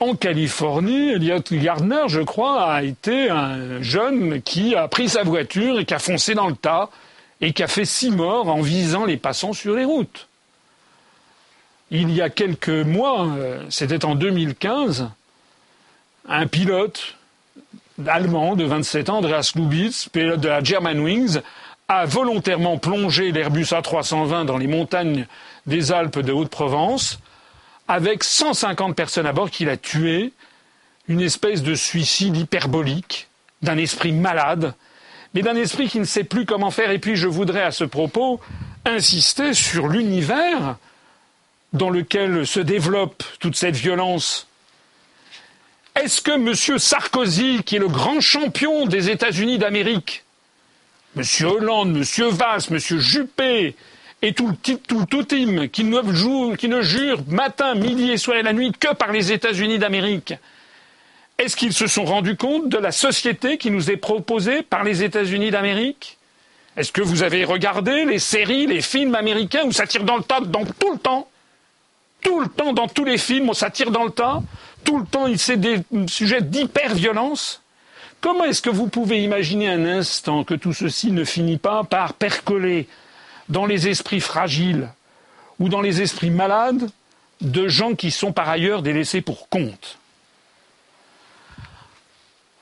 en 0.01 0.15
Californie, 0.15 1.11
Elliot 1.11 1.43
Gardner, 1.51 2.03
je 2.07 2.21
crois, 2.21 2.73
a 2.73 2.83
été 2.83 3.31
un 3.31 3.83
jeune 3.83 4.41
qui 4.43 4.77
a 4.77 4.87
pris 4.87 5.09
sa 5.09 5.25
voiture 5.25 5.81
et 5.81 5.85
qui 5.85 5.95
a 5.95 5.99
foncé 5.99 6.35
dans 6.35 6.47
le 6.47 6.55
tas 6.55 6.89
et 7.41 7.53
qui 7.53 7.63
a 7.63 7.69
fait 7.69 7.85
six 7.85 8.11
morts 8.11 8.49
en 8.49 8.61
visant 8.61 9.05
les 9.05 9.17
passants 9.17 9.53
sur 9.53 9.75
les 9.75 9.85
routes. 9.85 10.29
Il 11.91 12.11
y 12.13 12.21
a 12.21 12.31
quelques 12.31 12.69
mois, 12.69 13.27
euh, 13.27 13.65
c'était 13.71 14.05
en 14.05 14.15
2015, 14.15 15.09
un 16.29 16.47
pilote 16.47 17.17
allemand 18.07 18.55
de 18.55 18.65
27 18.65 19.11
ans, 19.11 19.19
Andreas 19.19 19.53
Lubitz, 19.57 20.09
pilote 20.09 20.41
de 20.41 20.49
la 20.49 20.63
Germanwings, 20.63 21.41
a 21.89 22.05
volontairement 22.05 22.79
plongé 22.79 23.33
l'Airbus 23.33 23.65
A320 23.65 24.45
dans 24.45 24.59
les 24.59 24.67
montagnes 24.67 25.27
des 25.69 25.93
Alpes 25.93 26.19
de 26.19 26.33
Haute-Provence, 26.33 27.21
avec 27.87 28.25
150 28.25 28.97
personnes 28.97 29.27
à 29.27 29.33
bord 29.33 29.51
qu'il 29.51 29.69
a 29.69 29.77
tuées, 29.77 30.33
une 31.09 31.21
espèce 31.21 31.63
de 31.63 31.75
suicide 31.75 32.37
hyperbolique, 32.37 33.29
d'un 33.63 33.79
esprit 33.79 34.13
malade, 34.13 34.75
mais 35.35 35.43
d'un 35.43 35.57
esprit 35.57 35.89
qui 35.89 36.01
ne 36.01 36.05
sait 36.05 36.25
plus 36.25 36.47
comment 36.47 36.71
faire. 36.71 36.91
Et 36.91 36.99
puis 36.99 37.17
je 37.17 37.29
voudrais 37.29 37.63
à 37.63 37.71
ce 37.71 37.85
propos 37.85 38.41
insister 38.85 39.55
sur 39.55 39.89
l'univers 39.89 40.77
dans 41.73 41.91
lequel 41.91 42.47
se 42.47 42.61
développe 42.61 43.23
toute 43.41 43.57
cette 43.57 43.77
violence 43.77 44.47
Est-ce 45.95 46.23
que 46.23 46.31
M. 46.31 46.79
Sarkozy, 46.79 47.63
qui 47.65 47.77
est 47.77 47.81
le 47.81 47.89
grand 47.89 48.21
champion 48.21 48.87
des 48.87 49.11
États-Unis 49.11 49.59
d'Amérique, 49.59 50.25
M. 51.17 51.25
Hollande, 51.47 51.97
M. 51.97 52.29
Valls, 52.31 52.63
M. 52.71 52.79
Juppé, 52.79 53.77
et 54.23 54.33
tout, 54.33 54.53
tout, 54.63 55.07
tout 55.07 55.25
team 55.25 55.69
qui 55.69 55.85
ne, 55.85 56.57
qui 56.57 56.69
ne 56.69 56.83
jure 56.83 57.23
matin, 57.29 57.75
midi 57.75 58.11
et 58.11 58.17
soir 58.17 58.37
et 58.37 58.43
la 58.43 58.53
nuit 58.53 58.73
que 58.73 58.95
par 58.95 59.13
les 59.13 59.33
États-Unis 59.33 59.79
d'Amérique, 59.79 60.35
Est-ce 61.39 61.57
qu'ils 61.57 61.73
se 61.73 61.87
sont 61.87 62.05
rendus 62.05 62.35
compte 62.37 62.69
de 62.69 62.79
la 62.79 62.91
société 62.91 63.59
qui 63.59 63.71
nous 63.71 63.93
est 63.93 63.97
proposée 63.97 64.63
par 64.63 64.83
les 64.83 65.05
États-Unis 65.05 65.53
d'Amérique? 65.53 66.19
Est-ce 66.77 66.91
que 66.91 67.01
vous 67.01 67.23
avez 67.23 67.45
regardé 67.45 68.05
les 68.05 68.19
séries, 68.19 68.67
les 68.67 68.83
films 68.83 69.15
américains 69.15 69.63
où 69.65 69.71
ça 69.71 69.87
tire 69.87 70.03
dans 70.03 70.17
le 70.17 70.25
tas 70.25 70.41
dans 70.41 70.65
tout 70.65 70.93
le 70.93 70.99
temps? 70.99 71.29
Tout 72.23 72.41
le 72.41 72.49
temps, 72.49 72.73
dans 72.73 72.89
tous 72.89 73.05
les 73.05 73.19
films, 73.19 73.51
où 73.51 73.55
ça 73.55 73.71
tire 73.71 73.93
dans 73.93 74.03
le 74.03 74.11
tas? 74.11 74.43
Tout 74.83 74.99
le 74.99 75.07
temps, 75.07 75.27
c'est 75.37 75.61
des 75.61 75.79
sujets 76.09 76.43
d'hyper-violence? 76.43 77.63
Comment 78.21 78.45
est-ce 78.45 78.61
que 78.61 78.71
vous 78.71 78.89
pouvez 78.89 79.23
imaginer 79.23 79.69
un 79.69 79.87
instant 79.87 80.43
que 80.43 80.55
tout 80.55 80.73
ceci 80.73 81.13
ne 81.13 81.23
finit 81.23 81.59
pas 81.59 81.85
par 81.85 82.15
percoler 82.15 82.89
dans 83.49 83.67
les 83.67 83.89
esprits 83.89 84.21
fragiles 84.21 84.89
ou 85.59 85.69
dans 85.69 85.81
les 85.81 86.03
esprits 86.03 86.31
malades 86.31 86.91
de 87.41 87.69
gens 87.69 87.95
qui 87.95 88.11
sont 88.11 88.33
par 88.33 88.49
ailleurs 88.49 88.83
délaissés 88.83 89.21
pour 89.21 89.49
compte 89.49 89.99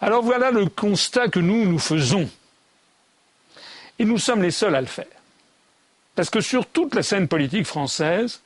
Alors 0.01 0.23
voilà 0.23 0.51
le 0.51 0.67
constat 0.67 1.29
que 1.29 1.41
nous, 1.41 1.65
nous 1.65 1.79
faisons. 1.79 2.29
Et 3.99 4.05
nous 4.05 4.19
sommes 4.19 4.43
les 4.43 4.51
seuls 4.51 4.75
à 4.75 4.81
le 4.81 4.87
faire. 4.87 5.07
Parce 6.15 6.31
que 6.31 6.41
sur 6.41 6.67
toute 6.67 6.95
la 6.95 7.03
scène 7.03 7.29
politique 7.29 7.67
française, 7.67 8.41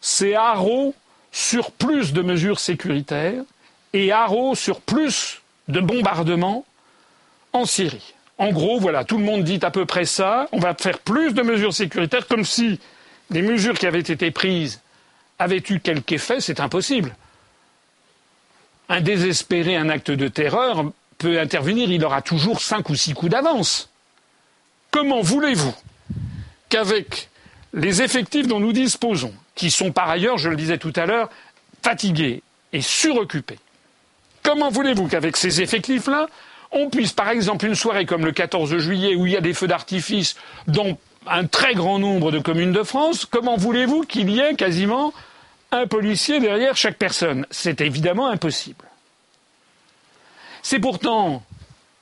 c'est 0.00 0.34
haro 0.34 0.94
sur 1.30 1.72
plus 1.72 2.12
de 2.12 2.22
mesures 2.22 2.60
sécuritaires 2.60 3.42
et 3.92 4.12
haro 4.12 4.54
sur 4.54 4.80
plus 4.80 5.40
de 5.68 5.80
bombardements 5.80 6.64
en 7.52 7.64
Syrie. 7.64 8.14
En 8.38 8.52
gros, 8.52 8.78
voilà, 8.78 9.04
tout 9.04 9.18
le 9.18 9.24
monde 9.24 9.42
dit 9.42 9.58
à 9.62 9.70
peu 9.70 9.84
près 9.84 10.04
ça. 10.04 10.48
On 10.52 10.58
va 10.58 10.74
faire 10.74 10.98
plus 11.00 11.32
de 11.32 11.42
mesures 11.42 11.74
sécuritaires, 11.74 12.26
comme 12.26 12.44
si 12.44 12.78
les 13.30 13.42
mesures 13.42 13.76
qui 13.78 13.86
avaient 13.86 13.98
été 13.98 14.30
prises 14.30 14.80
avaient 15.38 15.62
eu 15.68 15.80
quelque 15.80 16.12
effet. 16.12 16.40
C'est 16.40 16.60
impossible. 16.60 17.14
Un 18.88 19.00
désespéré, 19.00 19.76
un 19.76 19.88
acte 19.88 20.10
de 20.10 20.28
terreur 20.28 20.84
peut 21.18 21.40
intervenir, 21.40 21.90
il 21.90 22.04
aura 22.04 22.22
toujours 22.22 22.60
cinq 22.60 22.88
ou 22.88 22.94
six 22.94 23.12
coups 23.12 23.32
d'avance. 23.32 23.90
Comment 24.90 25.20
voulez-vous 25.20 25.74
qu'avec 26.68 27.28
les 27.74 28.02
effectifs 28.02 28.46
dont 28.46 28.60
nous 28.60 28.72
disposons, 28.72 29.34
qui 29.54 29.70
sont 29.70 29.92
par 29.92 30.08
ailleurs, 30.08 30.38
je 30.38 30.48
le 30.48 30.56
disais 30.56 30.78
tout 30.78 30.92
à 30.96 31.06
l'heure, 31.06 31.28
fatigués 31.82 32.42
et 32.72 32.80
suroccupés, 32.80 33.58
Comment 34.48 34.70
voulez-vous 34.70 35.08
qu'avec 35.08 35.36
ces 35.36 35.60
effectifs-là, 35.60 36.26
on 36.70 36.90
puisse, 36.90 37.12
par 37.12 37.30
exemple, 37.30 37.66
une 37.66 37.74
soirée 37.74 38.06
comme 38.06 38.24
le 38.24 38.32
14 38.32 38.76
juillet 38.78 39.14
où 39.14 39.26
il 39.26 39.32
y 39.32 39.36
a 39.36 39.40
des 39.40 39.54
feux 39.54 39.66
d'artifice 39.66 40.36
dans 40.66 40.98
un 41.26 41.46
très 41.46 41.74
grand 41.74 41.98
nombre 41.98 42.30
de 42.30 42.38
communes 42.38 42.72
de 42.72 42.82
France, 42.82 43.26
comment 43.26 43.56
voulez-vous 43.56 44.02
qu'il 44.02 44.30
y 44.30 44.40
ait 44.40 44.54
quasiment 44.54 45.12
un 45.70 45.86
policier 45.86 46.40
derrière 46.40 46.76
chaque 46.76 46.96
personne? 46.96 47.46
C'est 47.50 47.80
évidemment 47.80 48.28
impossible. 48.28 48.84
C'est 50.62 50.78
pourtant 50.78 51.42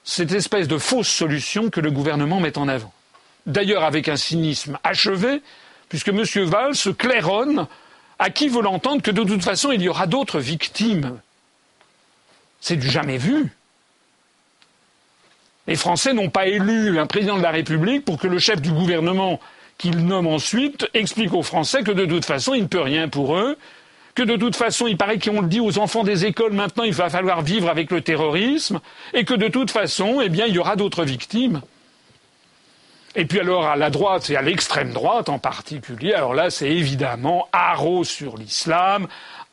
cette 0.04 0.32
espèce 0.32 0.68
de 0.68 0.78
fausse 0.78 1.08
solution 1.08 1.70
que 1.70 1.80
le 1.80 1.90
gouvernement 1.90 2.40
met 2.40 2.58
en 2.58 2.68
avant. 2.68 2.92
D'ailleurs 3.46 3.84
avec 3.84 4.08
un 4.08 4.16
cynisme 4.16 4.78
achevé, 4.84 5.42
puisque 5.88 6.08
M. 6.08 6.22
Valls 6.44 6.74
se 6.74 6.90
claironne 6.90 7.66
à 8.18 8.30
qui 8.30 8.48
veut 8.48 8.62
l'entendre 8.62 9.02
que 9.02 9.10
de 9.10 9.24
toute 9.24 9.44
façon 9.44 9.72
il 9.72 9.82
y 9.82 9.88
aura 9.88 10.06
d'autres 10.06 10.40
victimes 10.40 11.20
c'est 12.60 12.76
du 12.76 12.90
jamais 12.90 13.18
vu. 13.18 13.52
Les 15.66 15.76
Français 15.76 16.12
n'ont 16.12 16.30
pas 16.30 16.46
élu 16.46 16.98
un 16.98 17.06
président 17.06 17.36
de 17.36 17.42
la 17.42 17.50
République 17.50 18.04
pour 18.04 18.18
que 18.18 18.28
le 18.28 18.38
chef 18.38 18.60
du 18.60 18.70
gouvernement 18.70 19.40
qu'il 19.78 20.06
nomme 20.06 20.26
ensuite 20.26 20.88
explique 20.94 21.34
aux 21.34 21.42
Français 21.42 21.82
que 21.82 21.90
de 21.90 22.06
toute 22.06 22.24
façon, 22.24 22.54
il 22.54 22.62
ne 22.62 22.68
peut 22.68 22.80
rien 22.80 23.08
pour 23.08 23.36
eux, 23.36 23.58
que 24.14 24.22
de 24.22 24.36
toute 24.36 24.56
façon, 24.56 24.86
il 24.86 24.96
paraît 24.96 25.18
qu'on 25.18 25.42
le 25.42 25.48
dit 25.48 25.60
aux 25.60 25.78
enfants 25.78 26.04
des 26.04 26.24
écoles 26.24 26.52
maintenant, 26.52 26.84
il 26.84 26.94
va 26.94 27.10
falloir 27.10 27.42
vivre 27.42 27.68
avec 27.68 27.90
le 27.90 28.00
terrorisme, 28.00 28.80
et 29.12 29.24
que 29.24 29.34
de 29.34 29.48
toute 29.48 29.70
façon, 29.70 30.20
eh 30.22 30.28
bien, 30.28 30.46
il 30.46 30.54
y 30.54 30.58
aura 30.58 30.76
d'autres 30.76 31.04
victimes. 31.04 31.60
Et 33.18 33.24
puis 33.24 33.40
alors 33.40 33.66
à 33.66 33.76
la 33.76 33.88
droite 33.88 34.28
et 34.28 34.36
à 34.36 34.42
l'extrême 34.42 34.92
droite 34.92 35.30
en 35.30 35.38
particulier, 35.38 36.12
alors 36.12 36.34
là 36.34 36.50
c'est 36.50 36.68
évidemment 36.68 37.48
haro 37.50 38.04
sur 38.04 38.36
l'islam, 38.36 39.06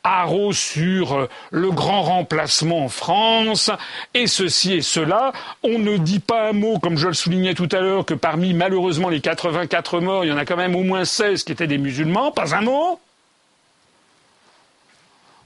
haro 0.04 0.52
sur 0.52 1.14
euh, 1.14 1.28
le 1.50 1.70
grand 1.70 2.02
remplacement 2.02 2.84
en 2.84 2.88
France, 2.88 3.70
et 4.12 4.26
ceci 4.26 4.74
et 4.74 4.82
cela. 4.82 5.32
On 5.62 5.78
ne 5.78 5.96
dit 5.96 6.20
pas 6.20 6.50
un 6.50 6.52
mot, 6.52 6.78
comme 6.78 6.98
je 6.98 7.08
le 7.08 7.14
soulignais 7.14 7.54
tout 7.54 7.68
à 7.72 7.80
l'heure, 7.80 8.04
que 8.04 8.14
parmi 8.14 8.52
malheureusement 8.52 9.08
les 9.08 9.20
84 9.20 10.00
morts, 10.00 10.24
il 10.24 10.28
y 10.28 10.32
en 10.32 10.36
a 10.36 10.44
quand 10.44 10.56
même 10.56 10.76
au 10.76 10.82
moins 10.82 11.04
16 11.04 11.42
qui 11.42 11.52
étaient 11.52 11.66
des 11.66 11.78
musulmans, 11.78 12.30
pas 12.30 12.54
un 12.54 12.60
mot. 12.60 13.00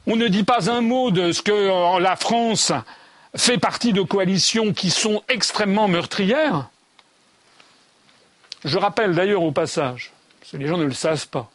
On 0.07 0.17
ne 0.17 0.27
dit 0.27 0.45
pas 0.45 0.71
un 0.71 0.81
mot 0.81 1.11
de 1.11 1.33
ce 1.33 1.43
que 1.43 1.53
euh, 1.53 2.01
la 2.01 2.17
France 2.17 2.73
fait 3.37 3.59
partie 3.59 3.93
de 3.93 4.03
coalitions 4.03 4.73
qui 4.73 4.91
sont 4.91 5.23
extrêmement 5.29 5.87
meurtrières. 5.87 6.69
Je 8.65 8.79
rappelle 8.79 9.15
d'ailleurs 9.15 9.43
au 9.43 9.53
passage, 9.53 10.13
parce 10.41 10.53
que 10.53 10.57
les 10.57 10.67
gens 10.67 10.79
ne 10.79 10.85
le 10.85 10.93
savent 10.93 11.29
pas, 11.29 11.49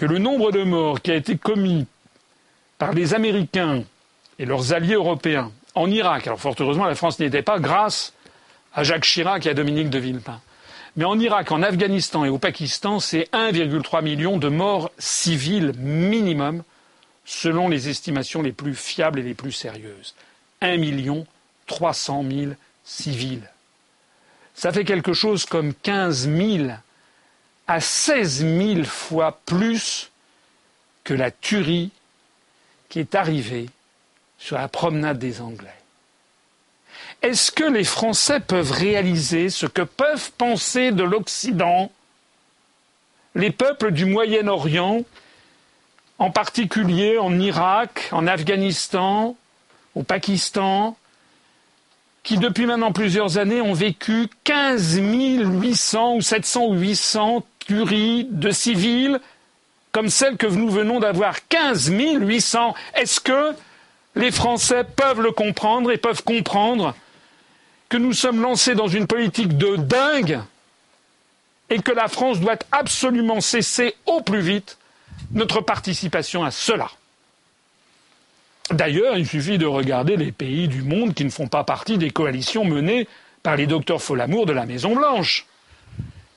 que 0.00 0.06
le 0.06 0.16
nombre 0.16 0.50
de 0.50 0.62
morts 0.62 1.02
qui 1.02 1.10
a 1.10 1.14
été 1.14 1.36
commis 1.36 1.86
par 2.78 2.94
les 2.94 3.12
Américains 3.12 3.84
et 4.38 4.46
leurs 4.46 4.72
alliés 4.72 4.94
européens 4.94 5.52
en 5.74 5.90
Irak, 5.90 6.26
alors 6.26 6.40
fort 6.40 6.54
heureusement 6.58 6.86
la 6.86 6.94
France 6.94 7.20
n'y 7.20 7.26
était 7.26 7.42
pas 7.42 7.58
grâce 7.58 8.14
à 8.72 8.82
Jacques 8.82 9.04
Chirac 9.04 9.44
et 9.44 9.50
à 9.50 9.54
Dominique 9.54 9.90
de 9.90 9.98
Villepin, 9.98 10.40
mais 10.96 11.04
en 11.04 11.18
Irak, 11.18 11.52
en 11.52 11.62
Afghanistan 11.62 12.24
et 12.24 12.30
au 12.30 12.38
Pakistan, 12.38 12.98
c'est 12.98 13.28
1,3 13.34 14.02
million 14.02 14.38
de 14.38 14.48
morts 14.48 14.90
civiles 14.98 15.74
minimum, 15.76 16.62
selon 17.26 17.68
les 17.68 17.90
estimations 17.90 18.40
les 18.40 18.52
plus 18.52 18.74
fiables 18.74 19.18
et 19.18 19.22
les 19.22 19.34
plus 19.34 19.52
sérieuses. 19.52 20.14
1 20.62 20.78
million 20.78 21.26
300 21.66 22.24
000 22.26 22.52
civils. 22.84 23.50
Ça 24.54 24.72
fait 24.72 24.84
quelque 24.84 25.12
chose 25.12 25.44
comme 25.44 25.74
15 25.74 26.26
000 26.26 26.68
à 27.70 27.78
16 27.78 28.44
000 28.74 28.84
fois 28.84 29.38
plus 29.46 30.10
que 31.04 31.14
la 31.14 31.30
tuerie 31.30 31.92
qui 32.88 32.98
est 32.98 33.14
arrivée 33.14 33.70
sur 34.38 34.58
la 34.58 34.66
promenade 34.66 35.20
des 35.20 35.40
Anglais. 35.40 35.68
Est-ce 37.22 37.52
que 37.52 37.62
les 37.62 37.84
Français 37.84 38.40
peuvent 38.40 38.72
réaliser 38.72 39.50
ce 39.50 39.66
que 39.66 39.82
peuvent 39.82 40.32
penser 40.32 40.90
de 40.90 41.04
l'Occident 41.04 41.92
les 43.36 43.52
peuples 43.52 43.92
du 43.92 44.04
Moyen-Orient, 44.04 45.04
en 46.18 46.30
particulier 46.32 47.18
en 47.18 47.38
Irak, 47.38 48.08
en 48.10 48.26
Afghanistan, 48.26 49.36
au 49.94 50.02
Pakistan, 50.02 50.96
qui 52.22 52.38
depuis 52.38 52.66
maintenant 52.66 52.92
plusieurs 52.92 53.38
années 53.38 53.60
ont 53.60 53.72
vécu 53.72 54.28
15 54.44 54.98
800 54.98 56.16
ou 56.16 56.20
700 56.20 56.66
ou 56.66 56.74
800 56.74 57.46
tueries 57.58 58.26
de 58.30 58.50
civils 58.50 59.20
comme 59.92 60.08
celle 60.08 60.36
que 60.36 60.46
nous 60.46 60.70
venons 60.70 61.00
d'avoir. 61.00 61.48
15 61.48 61.90
800. 61.90 62.74
Est-ce 62.94 63.20
que 63.20 63.54
les 64.14 64.30
Français 64.30 64.84
peuvent 64.84 65.20
le 65.20 65.32
comprendre 65.32 65.90
et 65.90 65.96
peuvent 65.96 66.22
comprendre 66.22 66.94
que 67.88 67.96
nous 67.96 68.12
sommes 68.12 68.40
lancés 68.40 68.74
dans 68.74 68.88
une 68.88 69.06
politique 69.06 69.56
de 69.56 69.76
dingue 69.76 70.40
et 71.70 71.80
que 71.80 71.92
la 71.92 72.08
France 72.08 72.40
doit 72.40 72.58
absolument 72.72 73.40
cesser 73.40 73.94
au 74.06 74.20
plus 74.20 74.40
vite 74.40 74.78
notre 75.32 75.60
participation 75.60 76.44
à 76.44 76.50
cela? 76.50 76.90
D'ailleurs, 78.70 79.18
il 79.18 79.26
suffit 79.26 79.58
de 79.58 79.66
regarder 79.66 80.16
les 80.16 80.30
pays 80.30 80.68
du 80.68 80.82
monde 80.82 81.12
qui 81.14 81.24
ne 81.24 81.30
font 81.30 81.48
pas 81.48 81.64
partie 81.64 81.98
des 81.98 82.10
coalitions 82.10 82.64
menées 82.64 83.08
par 83.42 83.56
les 83.56 83.66
docteurs 83.66 84.00
Folamour 84.00 84.46
de 84.46 84.52
la 84.52 84.64
Maison 84.64 84.94
Blanche. 84.94 85.46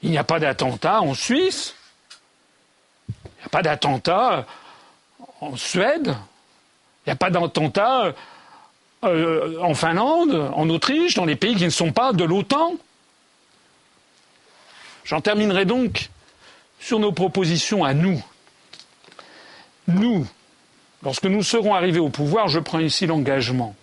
Il 0.02 0.10
n'y 0.10 0.17
a 0.17 0.24
pas 0.24 0.39
d'attentat 0.39 1.02
en 1.02 1.13
Suisse, 1.13 1.76
il 3.10 3.39
n'y 3.39 3.46
a 3.46 3.50
pas 3.50 3.62
d'attentat 3.62 4.46
en 5.41 5.56
Suède, 5.56 6.08
il 6.08 7.10
n'y 7.10 7.13
a 7.13 7.15
pas 7.15 7.30
d'attentat 7.30 8.13
euh, 9.04 9.60
en 9.62 9.76
Finlande, 9.76 10.52
en 10.56 10.69
Autriche, 10.69 11.13
dans 11.13 11.26
les 11.26 11.36
pays 11.36 11.56
qui 11.56 11.65
ne 11.65 11.69
sont 11.69 11.91
pas 11.91 12.13
de 12.13 12.24
l'OTAN. 12.24 12.74
J'en 15.04 15.22
terminerai 15.22 15.65
donc 15.65 16.10
sur 16.80 17.00
nos 17.00 17.12
propositions 17.12 17.84
à 17.84 17.93
nous. 17.93 18.24
Nous, 19.88 20.26
lorsque 21.04 21.26
nous 21.26 21.44
serons 21.44 21.76
arrivés 21.76 22.00
au 22.00 22.10
pouvoir, 22.10 22.48
je 22.48 22.60
prends 22.60 22.80
ici 22.80 23.06
l'engagement 23.06 23.76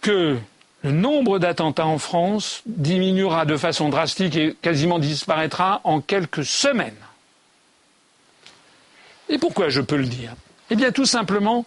que 0.00 0.38
le 0.82 0.92
nombre 0.92 1.38
d'attentats 1.38 1.86
en 1.86 1.98
France 1.98 2.62
diminuera 2.66 3.44
de 3.44 3.56
façon 3.56 3.90
drastique 3.90 4.36
et 4.36 4.56
quasiment 4.62 4.98
disparaîtra 4.98 5.82
en 5.84 6.00
quelques 6.00 6.44
semaines. 6.44 6.96
Et 9.28 9.38
pourquoi 9.38 9.68
je 9.68 9.82
peux 9.82 9.96
le 9.96 10.06
dire? 10.06 10.34
Eh 10.70 10.76
bien 10.76 10.90
tout 10.90 11.04
simplement 11.04 11.66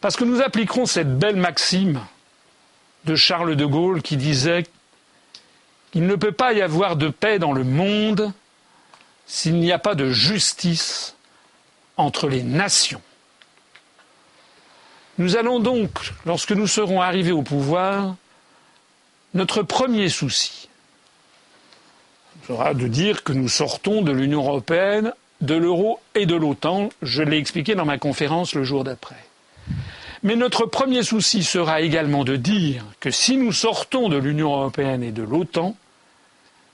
parce 0.00 0.16
que 0.16 0.24
nous 0.24 0.40
appliquerons 0.40 0.86
cette 0.86 1.18
belle 1.18 1.36
maxime 1.36 2.00
de 3.04 3.14
Charles 3.14 3.56
de 3.56 3.64
Gaulle 3.64 4.02
qui 4.02 4.16
disait 4.16 4.64
qu'il 5.92 6.06
ne 6.06 6.16
peut 6.16 6.32
pas 6.32 6.52
y 6.52 6.62
avoir 6.62 6.96
de 6.96 7.08
paix 7.08 7.38
dans 7.38 7.52
le 7.52 7.64
monde 7.64 8.32
s'il 9.26 9.54
n'y 9.56 9.72
a 9.72 9.78
pas 9.78 9.94
de 9.94 10.10
justice 10.10 11.15
entre 11.96 12.28
les 12.28 12.42
nations. 12.42 13.00
Nous 15.18 15.36
allons 15.36 15.60
donc, 15.60 15.90
lorsque 16.26 16.52
nous 16.52 16.66
serons 16.66 17.00
arrivés 17.00 17.32
au 17.32 17.42
pouvoir, 17.42 18.16
notre 19.34 19.62
premier 19.62 20.08
souci 20.08 20.68
sera 22.46 22.74
de 22.74 22.86
dire 22.86 23.24
que 23.24 23.32
nous 23.32 23.48
sortons 23.48 24.02
de 24.02 24.12
l'Union 24.12 24.42
européenne, 24.42 25.12
de 25.40 25.54
l'euro 25.54 26.00
et 26.14 26.26
de 26.26 26.36
l'OTAN. 26.36 26.90
Je 27.02 27.22
l'ai 27.22 27.38
expliqué 27.38 27.74
dans 27.74 27.84
ma 27.84 27.98
conférence 27.98 28.54
le 28.54 28.62
jour 28.62 28.84
d'après. 28.84 29.16
Mais 30.22 30.36
notre 30.36 30.66
premier 30.66 31.02
souci 31.02 31.42
sera 31.42 31.80
également 31.80 32.24
de 32.24 32.36
dire 32.36 32.84
que 33.00 33.10
si 33.10 33.36
nous 33.36 33.52
sortons 33.52 34.08
de 34.08 34.16
l'Union 34.16 34.54
européenne 34.54 35.02
et 35.02 35.12
de 35.12 35.22
l'OTAN, 35.22 35.76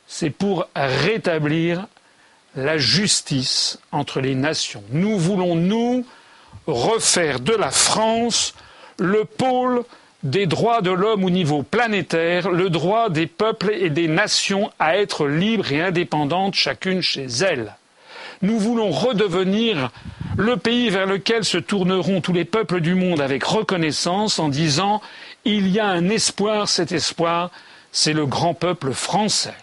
c'est 0.07 0.31
pour 0.31 0.69
rétablir 0.75 1.87
la 2.57 2.79
justice 2.79 3.79
entre 3.93 4.21
les 4.21 4.35
nations. 4.35 4.83
Nous 4.91 5.19
voulons, 5.19 5.55
nous, 5.55 6.05
refaire 6.67 7.41
de 7.41 7.55
la 7.55 7.71
France 7.71 8.55
le 8.99 9.25
pôle 9.25 9.85
des 10.23 10.47
droits 10.47 10.83
de 10.83 10.91
l'homme 10.91 11.25
au 11.25 11.31
niveau 11.31 11.63
planétaire, 11.63 12.51
le 12.51 12.71
droit 12.71 13.11
des 13.11 13.27
peuples 13.27 13.73
et 13.73 13.91
des 13.91 14.07
nations 14.07 14.71
à 14.79 14.97
être 14.97 15.27
libres 15.27 15.73
et 15.73 15.83
indépendantes 15.83 16.55
chacune 16.55 17.03
chez 17.03 17.27
elles. 17.27 17.75
Nous 18.41 18.59
voulons 18.59 18.91
redevenir 18.91 19.91
le 20.37 20.57
pays 20.57 20.91
vers 20.91 21.07
lequel 21.07 21.45
se 21.45 21.59
tourneront 21.59 22.21
tous 22.21 22.33
les 22.33 22.45
peuples 22.45 22.81
du 22.81 22.95
monde 22.95 23.21
avec 23.21 23.45
reconnaissance 23.45 24.39
en 24.39 24.49
disant 24.49 25.01
il 25.45 25.69
y 25.69 25.81
a 25.81 25.87
un 25.87 26.09
espoir, 26.09 26.69
cet 26.69 26.93
espoir, 26.93 27.51
c'est 27.91 28.13
le 28.13 28.27
grand 28.27 28.55
peuple 28.55 28.93
français. 28.93 29.55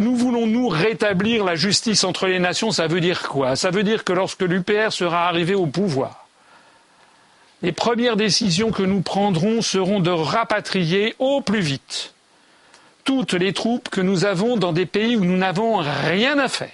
Nous 0.00 0.16
voulons, 0.16 0.46
nous, 0.46 0.68
rétablir 0.68 1.44
la 1.44 1.56
justice 1.56 2.04
entre 2.04 2.26
les 2.26 2.38
nations. 2.38 2.70
Ça 2.70 2.86
veut 2.86 3.02
dire 3.02 3.28
quoi? 3.28 3.54
Ça 3.54 3.70
veut 3.70 3.82
dire 3.82 4.02
que 4.02 4.14
lorsque 4.14 4.40
l'UPR 4.40 4.92
sera 4.92 5.28
arrivé 5.28 5.54
au 5.54 5.66
pouvoir, 5.66 6.26
les 7.60 7.72
premières 7.72 8.16
décisions 8.16 8.70
que 8.70 8.82
nous 8.82 9.02
prendrons 9.02 9.60
seront 9.60 10.00
de 10.00 10.10
rapatrier 10.10 11.14
au 11.18 11.42
plus 11.42 11.60
vite 11.60 12.14
toutes 13.04 13.34
les 13.34 13.52
troupes 13.52 13.90
que 13.90 14.00
nous 14.00 14.24
avons 14.24 14.56
dans 14.56 14.72
des 14.72 14.86
pays 14.86 15.16
où 15.16 15.24
nous 15.24 15.36
n'avons 15.36 15.78
rien 15.78 16.38
à 16.38 16.48
faire. 16.48 16.70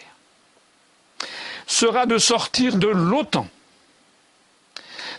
Sera 1.66 2.06
de 2.06 2.18
sortir 2.18 2.76
de 2.76 2.88
l'OTAN. 2.88 3.48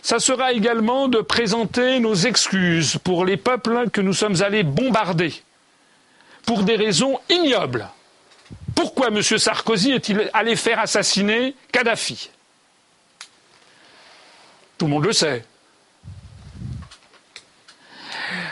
Ça 0.00 0.18
sera 0.18 0.52
également 0.52 1.08
de 1.08 1.20
présenter 1.20 2.00
nos 2.00 2.14
excuses 2.14 2.98
pour 3.04 3.26
les 3.26 3.36
peuples 3.36 3.90
que 3.90 4.00
nous 4.00 4.14
sommes 4.14 4.40
allés 4.42 4.62
bombarder 4.62 5.34
pour 6.46 6.62
des 6.62 6.76
raisons 6.76 7.18
ignobles. 7.28 7.88
Pourquoi 8.78 9.08
M. 9.08 9.20
Sarkozy 9.20 9.90
est-il 9.90 10.30
allé 10.32 10.54
faire 10.54 10.78
assassiner 10.78 11.56
Kadhafi? 11.72 12.30
Tout 14.78 14.86
le 14.86 14.92
monde 14.92 15.04
le 15.04 15.12
sait. 15.12 15.44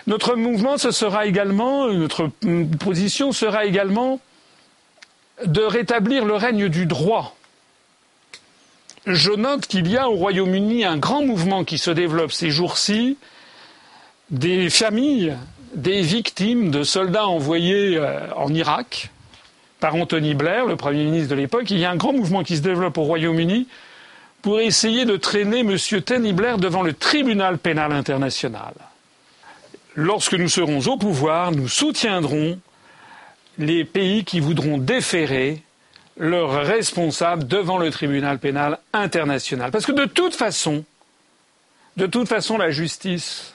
Notre 0.08 0.34
mouvement, 0.34 0.78
ce 0.78 0.90
sera 0.90 1.26
également, 1.26 1.86
notre 1.92 2.26
position 2.80 3.30
sera 3.30 3.66
également 3.66 4.18
de 5.44 5.62
rétablir 5.62 6.24
le 6.24 6.34
règne 6.34 6.68
du 6.68 6.86
droit. 6.86 7.36
Je 9.06 9.30
note 9.30 9.68
qu'il 9.68 9.88
y 9.88 9.96
a 9.96 10.10
au 10.10 10.16
Royaume-Uni 10.16 10.84
un 10.84 10.96
grand 10.96 11.24
mouvement 11.24 11.62
qui 11.62 11.78
se 11.78 11.92
développe 11.92 12.32
ces 12.32 12.50
jours-ci, 12.50 13.16
des 14.30 14.70
familles, 14.70 15.36
des 15.76 16.02
victimes 16.02 16.72
de 16.72 16.82
soldats 16.82 17.28
envoyés 17.28 17.96
euh, 17.96 18.34
en 18.34 18.52
Irak 18.52 19.12
par 19.80 19.94
Anthony 19.94 20.34
Blair, 20.34 20.66
le 20.66 20.76
Premier 20.76 21.04
ministre 21.04 21.30
de 21.30 21.34
l'époque. 21.34 21.70
Il 21.70 21.78
y 21.78 21.84
a 21.84 21.90
un 21.90 21.96
grand 21.96 22.12
mouvement 22.12 22.42
qui 22.42 22.56
se 22.56 22.62
développe 22.62 22.98
au 22.98 23.02
Royaume-Uni 23.02 23.66
pour 24.42 24.60
essayer 24.60 25.04
de 25.04 25.16
traîner 25.16 25.60
M. 25.60 25.76
Tony 26.04 26.32
Blair 26.32 26.58
devant 26.58 26.82
le 26.82 26.92
tribunal 26.92 27.58
pénal 27.58 27.92
international 27.92 28.72
lorsque 29.96 30.34
nous 30.34 30.48
serons 30.48 30.86
au 30.86 30.96
pouvoir, 30.96 31.50
nous 31.50 31.68
soutiendrons 31.68 32.60
les 33.58 33.84
pays 33.84 34.24
qui 34.24 34.38
voudront 34.38 34.78
déférer 34.78 35.62
leurs 36.18 36.64
responsables 36.64 37.46
devant 37.46 37.78
le 37.78 37.90
tribunal 37.90 38.38
pénal 38.38 38.78
international. 38.92 39.70
Parce 39.70 39.86
que 39.86 39.92
de 39.92 40.04
toute 40.04 40.34
façon, 40.34 40.84
de 41.96 42.06
toute 42.06 42.28
façon, 42.28 42.58
la 42.58 42.70
justice 42.70 43.54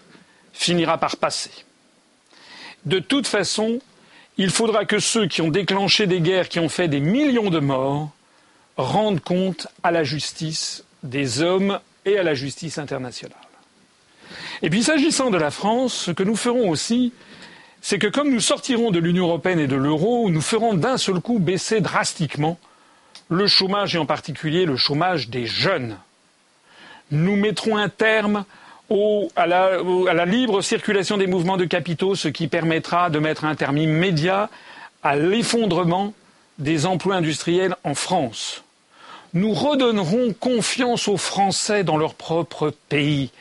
finira 0.51 0.97
par 0.97 1.17
passer. 1.17 1.51
De 2.86 2.99
toute 2.99 3.27
façon, 3.27 3.79
il 4.41 4.49
faudra 4.49 4.86
que 4.86 4.97
ceux 4.97 5.27
qui 5.27 5.43
ont 5.43 5.51
déclenché 5.51 6.08
des 6.08 6.19
guerres, 6.19 6.49
qui 6.49 6.60
ont 6.60 6.67
fait 6.67 6.88
des 6.88 6.99
millions 6.99 7.51
de 7.51 7.60
morts, 7.60 8.10
rendent 8.75 9.19
compte 9.19 9.67
à 9.84 9.91
la 9.91 10.04
justice 10.04 10.84
des 11.04 11.43
hommes 11.43 11.80
et 12.06 12.17
à 12.17 12.23
la 12.23 12.34
justice 12.34 12.80
internationale. 12.80 13.38
Et 14.63 14.71
puis 14.71 14.82
s'agissant 14.82 15.30
de 15.30 15.38
la 15.38 15.51
France, 15.51 15.93
ce 15.93 16.10
que 16.10 16.23
nous 16.23 16.36
ferons 16.36 16.71
aussi, 16.71 17.13
c'est 17.82 17.99
que 17.99 18.08
comme 18.08 18.32
nous 18.32 18.39
sortirons 18.39 18.89
de 18.89 18.97
l'Union 18.97 19.25
européenne 19.25 19.60
et 19.60 19.67
de 19.67 19.75
l'euro, 19.75 20.27
nous 20.32 20.41
ferons 20.41 20.73
d'un 20.73 20.97
seul 20.97 21.19
coup 21.19 21.38
baisser 21.38 21.80
drastiquement 21.80 22.58
le 23.30 23.45
chômage 23.45 23.95
et 23.95 23.99
en 23.99 24.08
particulier 24.08 24.65
le 24.65 24.75
chômage 24.75 25.30
des 25.30 25.45
jeunes. 25.45 25.97
Nous 27.12 27.36
mettrons 27.36 27.77
un 27.77 27.89
terme 27.89 28.45
à, 29.36 29.47
la, 29.47 30.25
libre 30.25 30.62
circulation 30.62 31.17
des 31.17 31.27
mouvements 31.27 31.58
de 31.58 31.65
capitaux, 31.65 32.15
ce 32.15 32.27
qui 32.27 32.47
permettra 32.47 33.10
de 33.10 33.19
mettre 33.19 33.45
un 33.45 33.56
terme 33.56 33.77
immédiat 33.77 34.49
à 35.04 35.15
l'effondrement 35.15 36.13
des 36.58 36.86
emplois 36.86 37.15
industriels 37.15 37.75
en 37.84 37.95
France. 37.95 38.63
Nous 39.34 39.54
redonnerons 39.54 40.34
confiance 40.34 41.08
aux 41.08 41.17
Français 41.17 41.84
dans 41.84 41.97
leur 41.97 42.15
propre 42.15 42.73
pays 42.89 43.32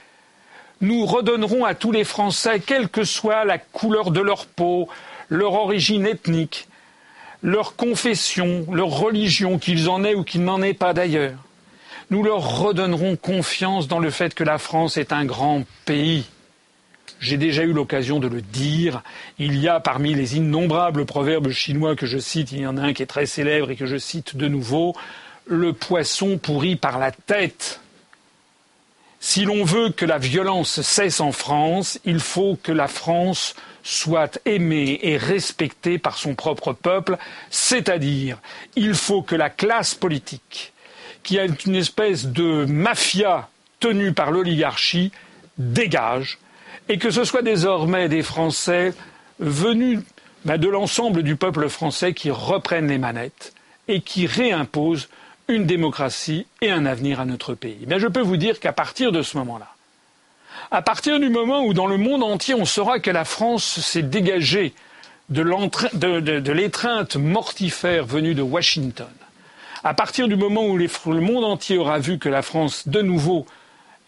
nous 0.80 1.04
redonnerons 1.04 1.64
à 1.64 1.74
tous 1.74 1.92
les 1.92 2.04
Français, 2.04 2.60
quelle 2.60 2.88
que 2.88 3.04
soit 3.04 3.44
la 3.44 3.58
couleur 3.58 4.10
de 4.10 4.20
leur 4.20 4.46
peau, 4.46 4.88
leur 5.28 5.52
origine 5.52 6.06
ethnique, 6.06 6.68
leur 7.42 7.76
confession, 7.76 8.66
leur 8.72 8.88
religion, 8.88 9.58
qu'ils 9.58 9.88
en 9.90 10.04
aient 10.04 10.14
ou 10.14 10.24
qu'ils 10.24 10.44
n'en 10.44 10.62
aient 10.62 10.74
pas 10.74 10.94
d'ailleurs, 10.94 11.34
nous 12.10 12.22
leur 12.22 12.60
redonnerons 12.60 13.16
confiance 13.16 13.88
dans 13.88 14.00
le 14.00 14.10
fait 14.10 14.34
que 14.34 14.44
la 14.44 14.58
France 14.58 14.96
est 14.96 15.12
un 15.12 15.24
grand 15.24 15.64
pays. 15.84 16.26
J'ai 17.20 17.36
déjà 17.36 17.62
eu 17.62 17.72
l'occasion 17.72 18.18
de 18.18 18.28
le 18.28 18.40
dire. 18.40 19.02
Il 19.38 19.58
y 19.58 19.68
a 19.68 19.78
parmi 19.78 20.14
les 20.14 20.36
innombrables 20.36 21.06
proverbes 21.06 21.50
chinois 21.50 21.94
que 21.94 22.06
je 22.06 22.18
cite, 22.18 22.52
il 22.52 22.60
y 22.60 22.66
en 22.66 22.76
a 22.76 22.82
un 22.82 22.92
qui 22.92 23.02
est 23.02 23.06
très 23.06 23.26
célèbre 23.26 23.70
et 23.70 23.76
que 23.76 23.86
je 23.86 23.98
cite 23.98 24.36
de 24.36 24.48
nouveau, 24.48 24.96
le 25.46 25.72
poisson 25.72 26.38
pourri 26.38 26.76
par 26.76 26.98
la 26.98 27.12
tête. 27.12 27.80
Si 29.22 29.44
l'on 29.44 29.64
veut 29.64 29.90
que 29.90 30.06
la 30.06 30.16
violence 30.16 30.80
cesse 30.80 31.20
en 31.20 31.30
France, 31.30 32.00
il 32.06 32.20
faut 32.20 32.58
que 32.62 32.72
la 32.72 32.88
France 32.88 33.54
soit 33.82 34.40
aimée 34.46 34.98
et 35.02 35.18
respectée 35.18 35.98
par 35.98 36.16
son 36.16 36.34
propre 36.34 36.72
peuple, 36.72 37.18
c'est-à-dire 37.50 38.38
il 38.76 38.94
faut 38.94 39.20
que 39.20 39.36
la 39.36 39.50
classe 39.50 39.94
politique, 39.94 40.72
qui 41.22 41.38
a 41.38 41.46
une 41.66 41.74
espèce 41.74 42.26
de 42.26 42.64
mafia 42.64 43.48
tenue 43.78 44.12
par 44.12 44.30
l'oligarchie, 44.30 45.12
dégage, 45.58 46.38
et 46.88 46.98
que 46.98 47.10
ce 47.10 47.24
soit 47.24 47.42
désormais 47.42 48.08
des 48.08 48.22
Français 48.22 48.94
venus 49.38 50.00
ben, 50.44 50.56
de 50.56 50.68
l'ensemble 50.68 51.22
du 51.22 51.36
peuple 51.36 51.68
français 51.68 52.14
qui 52.14 52.30
reprennent 52.30 52.88
les 52.88 52.98
manettes 52.98 53.52
et 53.88 54.00
qui 54.00 54.26
réimposent 54.26 55.08
une 55.48 55.66
démocratie 55.66 56.46
et 56.62 56.70
un 56.70 56.86
avenir 56.86 57.20
à 57.20 57.24
notre 57.24 57.54
pays. 57.54 57.86
Je 57.88 58.06
peux 58.06 58.20
vous 58.20 58.36
dire 58.36 58.60
qu'à 58.60 58.72
partir 58.72 59.12
de 59.12 59.22
ce 59.22 59.36
moment-là, 59.38 59.74
à 60.70 60.82
partir 60.82 61.18
du 61.20 61.28
moment 61.28 61.64
où 61.64 61.74
dans 61.74 61.86
le 61.86 61.96
monde 61.96 62.22
entier 62.22 62.54
on 62.54 62.64
saura 62.64 63.00
que 63.00 63.10
la 63.10 63.24
France 63.24 63.80
s'est 63.80 64.02
dégagée 64.02 64.72
de 65.28 66.52
l'étreinte 66.52 67.16
mortifère 67.16 68.04
venue 68.04 68.34
de 68.34 68.42
Washington, 68.42 69.08
à 69.82 69.94
partir 69.94 70.28
du 70.28 70.36
moment 70.36 70.66
où 70.66 70.76
le 70.76 71.20
monde 71.20 71.44
entier 71.44 71.78
aura 71.78 71.98
vu 71.98 72.18
que 72.18 72.28
la 72.28 72.42
France, 72.42 72.86
de 72.88 73.00
nouveau, 73.00 73.46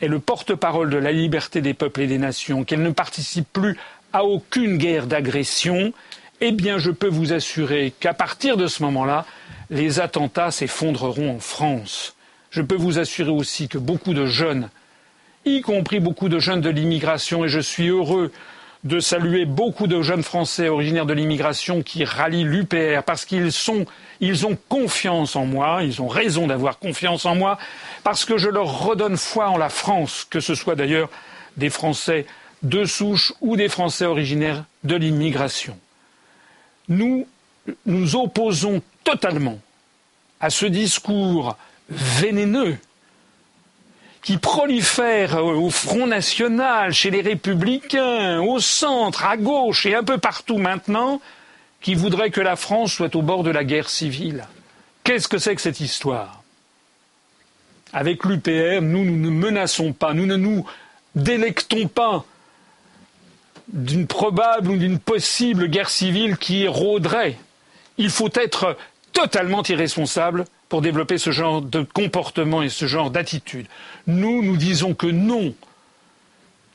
est 0.01 0.09
le 0.09 0.19
porte-parole 0.19 0.91
de 0.91 0.99
la 0.99 1.13
liberté 1.13 1.61
des 1.61 1.75
peuples 1.75 2.03
et 2.03 2.07
des 2.07 2.19
nations, 2.19 2.65
qu'elle 2.65 2.83
ne 2.83 2.91
participe 2.91 3.51
plus 3.53 3.79
à 4.13 4.25
aucune 4.25 4.77
guerre 4.77 5.07
d'agression, 5.07 5.93
eh 6.41 6.53
bien 6.53 6.79
je 6.79 6.91
peux 6.91 7.09
vous 7.09 7.33
assurer 7.33 7.93
qu'à 7.99 8.13
partir 8.13 8.57
de 8.57 8.67
ce 8.67 8.83
moment-là, 8.83 9.25
les 9.71 10.01
attentats 10.01 10.51
s'effondreront 10.51 11.37
en 11.37 11.39
France. 11.39 12.15
Je 12.51 12.61
peux 12.61 12.77
vous 12.77 12.99
assurer 12.99 13.31
aussi 13.31 13.69
que 13.69 13.79
beaucoup 13.79 14.13
de 14.13 14.27
jeunes, 14.27 14.69
y 15.45 15.63
compris 15.63 16.01
beaucoup 16.01 16.29
de 16.29 16.39
jeunes 16.39 16.61
de 16.61 16.69
l'immigration, 16.69 17.45
et 17.45 17.49
je 17.49 17.61
suis 17.61 17.89
heureux 17.89 18.31
de 18.85 18.99
saluer 18.99 19.45
beaucoup 19.45 19.87
de 19.87 20.03
jeunes 20.03 20.25
Français 20.25 20.69
originaires 20.69 21.07
de 21.07 21.13
l'immigration 21.13 21.83
qui 21.83 22.05
rallient 22.05 22.45
l'UPR 22.45 23.03
parce 23.07 23.25
qu'ils 23.25 23.53
ont 23.71 24.59
confiance 24.69 25.37
en 25.37 25.47
moi, 25.47 25.83
ils 25.83 26.03
ont 26.03 26.09
raison 26.09 26.49
d'avoir 26.49 26.79
confiance 26.79 27.25
en 27.25 27.37
moi, 27.37 27.59
parce 28.03 28.25
que 28.25 28.39
je 28.39 28.49
leur 28.49 28.87
redonne 28.87 29.17
foi 29.17 29.49
en 29.49 29.57
la 29.57 29.69
France, 29.69 30.27
que 30.29 30.41
ce 30.41 30.55
soit 30.55 30.75
d'ailleurs 30.75 31.11
des 31.57 31.71
Français 31.71 32.27
de 32.63 32.85
souche 32.85 33.33
ou 33.41 33.57
des 33.57 33.69
Français 33.69 34.07
originaires 34.07 34.65
de 34.83 34.97
l'immigration. 34.97 35.79
Nous 36.89 37.27
nous 37.87 38.17
opposons 38.17 38.83
totalement 39.05 39.59
à 40.41 40.51
ce 40.51 40.67
discours 40.67 41.57
vénéneux 41.89 42.77
qui 44.23 44.39
prolifère 44.39 45.45
au 45.45 45.69
Front 45.69 46.07
National, 46.07 46.93
chez 46.93 47.11
les 47.11 47.23
Républicains, 47.23 48.41
au 48.41 48.61
centre, 48.61 49.25
à 49.25 49.37
gauche 49.37 49.85
et 49.85 49.97
un 49.97 50.05
peu 50.05 50.19
partout 50.19 50.59
maintenant, 50.59 51.21
qui 51.81 51.97
voudrait 51.97 52.31
que 52.31 52.41
la 52.41 52.55
France 52.55 52.93
soit 52.93 53.17
au 53.17 53.23
bord 53.23 53.43
de 53.43 53.51
la 53.51 53.65
guerre 53.65 53.91
civile. 53.91 54.47
Qu'est-ce 55.03 55.27
que 55.27 55.39
c'est 55.39 55.57
que 55.57 55.61
cette 55.61 55.81
histoire? 55.81 56.43
Avec 57.93 58.25
l'UPR, 58.25 58.81
nous, 58.81 59.05
nous 59.05 59.17
ne 59.17 59.29
menaçons 59.29 59.93
pas, 59.93 60.15
nous 60.15 60.27
ne 60.27 60.37
nous 60.37 60.65
délectons 61.17 61.89
pas 61.89 62.25
d'une 63.69 64.07
probable 64.07 64.71
ou 64.71 64.77
d'une 64.77 65.01
possible 65.01 65.67
guerre 65.67 65.91
civile 65.91 66.37
qui 66.37 66.69
rôderait. 66.69 67.37
Il 67.99 68.11
faut 68.11 68.31
être 68.35 68.77
totalement 69.13 69.63
irresponsable 69.65 70.45
pour 70.73 70.81
développer 70.81 71.19
ce 71.19 71.33
genre 71.33 71.61
de 71.61 71.83
comportement 71.83 72.63
et 72.63 72.71
ce 72.71 72.87
genre 72.87 73.11
d'attitude. 73.11 73.67
Nous, 74.07 74.43
nous 74.43 74.57
disons 74.57 74.95
que 74.95 75.07
non. 75.07 75.53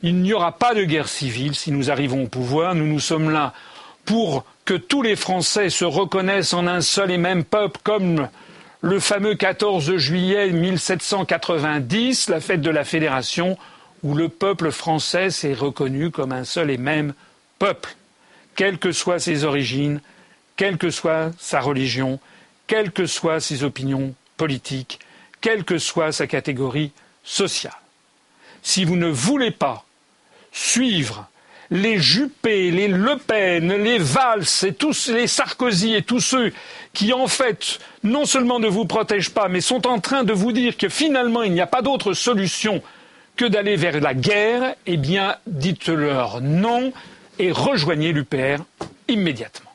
Il 0.04 0.18
n'y 0.18 0.34
aura 0.34 0.52
pas 0.52 0.76
de 0.76 0.84
guerre 0.84 1.08
civile 1.08 1.56
si 1.56 1.72
nous 1.72 1.90
arrivons 1.90 2.26
au 2.26 2.28
pouvoir. 2.28 2.76
Nous, 2.76 2.86
nous 2.86 3.00
sommes 3.00 3.32
là 3.32 3.54
pour 4.06 4.46
que 4.66 4.76
tous 4.76 5.02
les 5.02 5.16
Français 5.16 5.72
se 5.72 5.84
reconnaissent 5.84 6.54
en 6.54 6.68
un 6.68 6.82
seul 6.82 7.10
et 7.10 7.18
même 7.18 7.44
peuple, 7.44 7.80
comme 7.84 8.30
le 8.82 9.00
fameux 9.00 9.34
14 9.34 9.98
juillet 9.98 10.52
1790, 10.52 12.30
la 12.30 12.40
fête 12.40 12.62
de 12.62 12.70
la 12.70 12.84
Fédération, 12.84 13.58
où 14.04 14.14
le 14.14 14.30
peuple 14.30 14.70
français 14.70 15.32
s'est 15.32 15.56
reconnu 15.56 16.12
comme 16.12 16.34
un 16.34 16.44
seul 16.44 16.70
et 16.70 16.78
même 16.78 17.16
peuple, 17.58 17.96
quelles 18.56 18.78
que 18.78 18.92
soient 18.92 19.18
ses 19.18 19.44
origines, 19.44 20.02
quelle 20.56 20.78
que 20.78 20.92
soit 20.92 21.32
sa 21.40 21.62
religion, 21.62 22.20
quelles 22.68 22.92
que 22.92 23.06
soient 23.06 23.40
ses 23.40 23.64
opinions 23.64 24.14
politiques, 24.36 25.00
quelle 25.42 25.64
que 25.64 25.78
soit 25.78 26.12
sa 26.12 26.28
catégorie 26.28 26.92
sociale. 27.24 27.74
Si 28.62 28.84
vous 28.84 28.98
ne 28.98 29.08
voulez 29.08 29.52
pas 29.52 29.86
suivre 30.52 31.28
les 31.70 32.00
Juppé, 32.00 32.72
les 32.72 32.88
Le 32.88 33.18
Pen, 33.18 33.74
les 33.74 33.98
Valls 33.98 34.46
et 34.66 34.74
tous 34.74 35.10
les 35.10 35.28
Sarkozy 35.28 35.96
et 35.96 36.02
tous 36.02 36.20
ceux 36.20 36.54
qui 36.94 37.12
en 37.14 37.28
fait 37.28 37.80
non 38.04 38.26
seulement 38.26 38.60
ne 38.60 38.68
vous 38.68 38.86
protègent 38.86 39.32
pas, 39.32 39.50
mais 39.50 39.62
sont 39.62 39.86
en 39.86 40.00
train 40.00 40.24
de 40.24 40.34
vous 40.34 40.52
dire 40.52 40.78
que 40.78 40.90
finalement 40.90 41.44
il 41.44 41.52
n'y 41.52 41.62
a 41.62 41.68
pas 41.68 41.82
d'autre 41.82 42.14
solution 42.14 42.82
que 43.36 43.46
d'aller 43.46 43.76
vers 43.76 44.00
la 44.00 44.14
guerre, 44.14 44.76
eh 44.86 44.98
bien 44.98 45.36
dites-leur 45.46 46.42
non 46.42 46.92
et 47.38 47.52
rejoignez 47.52 48.14
l'UPR 48.14 48.64
immédiatement. 49.08 49.67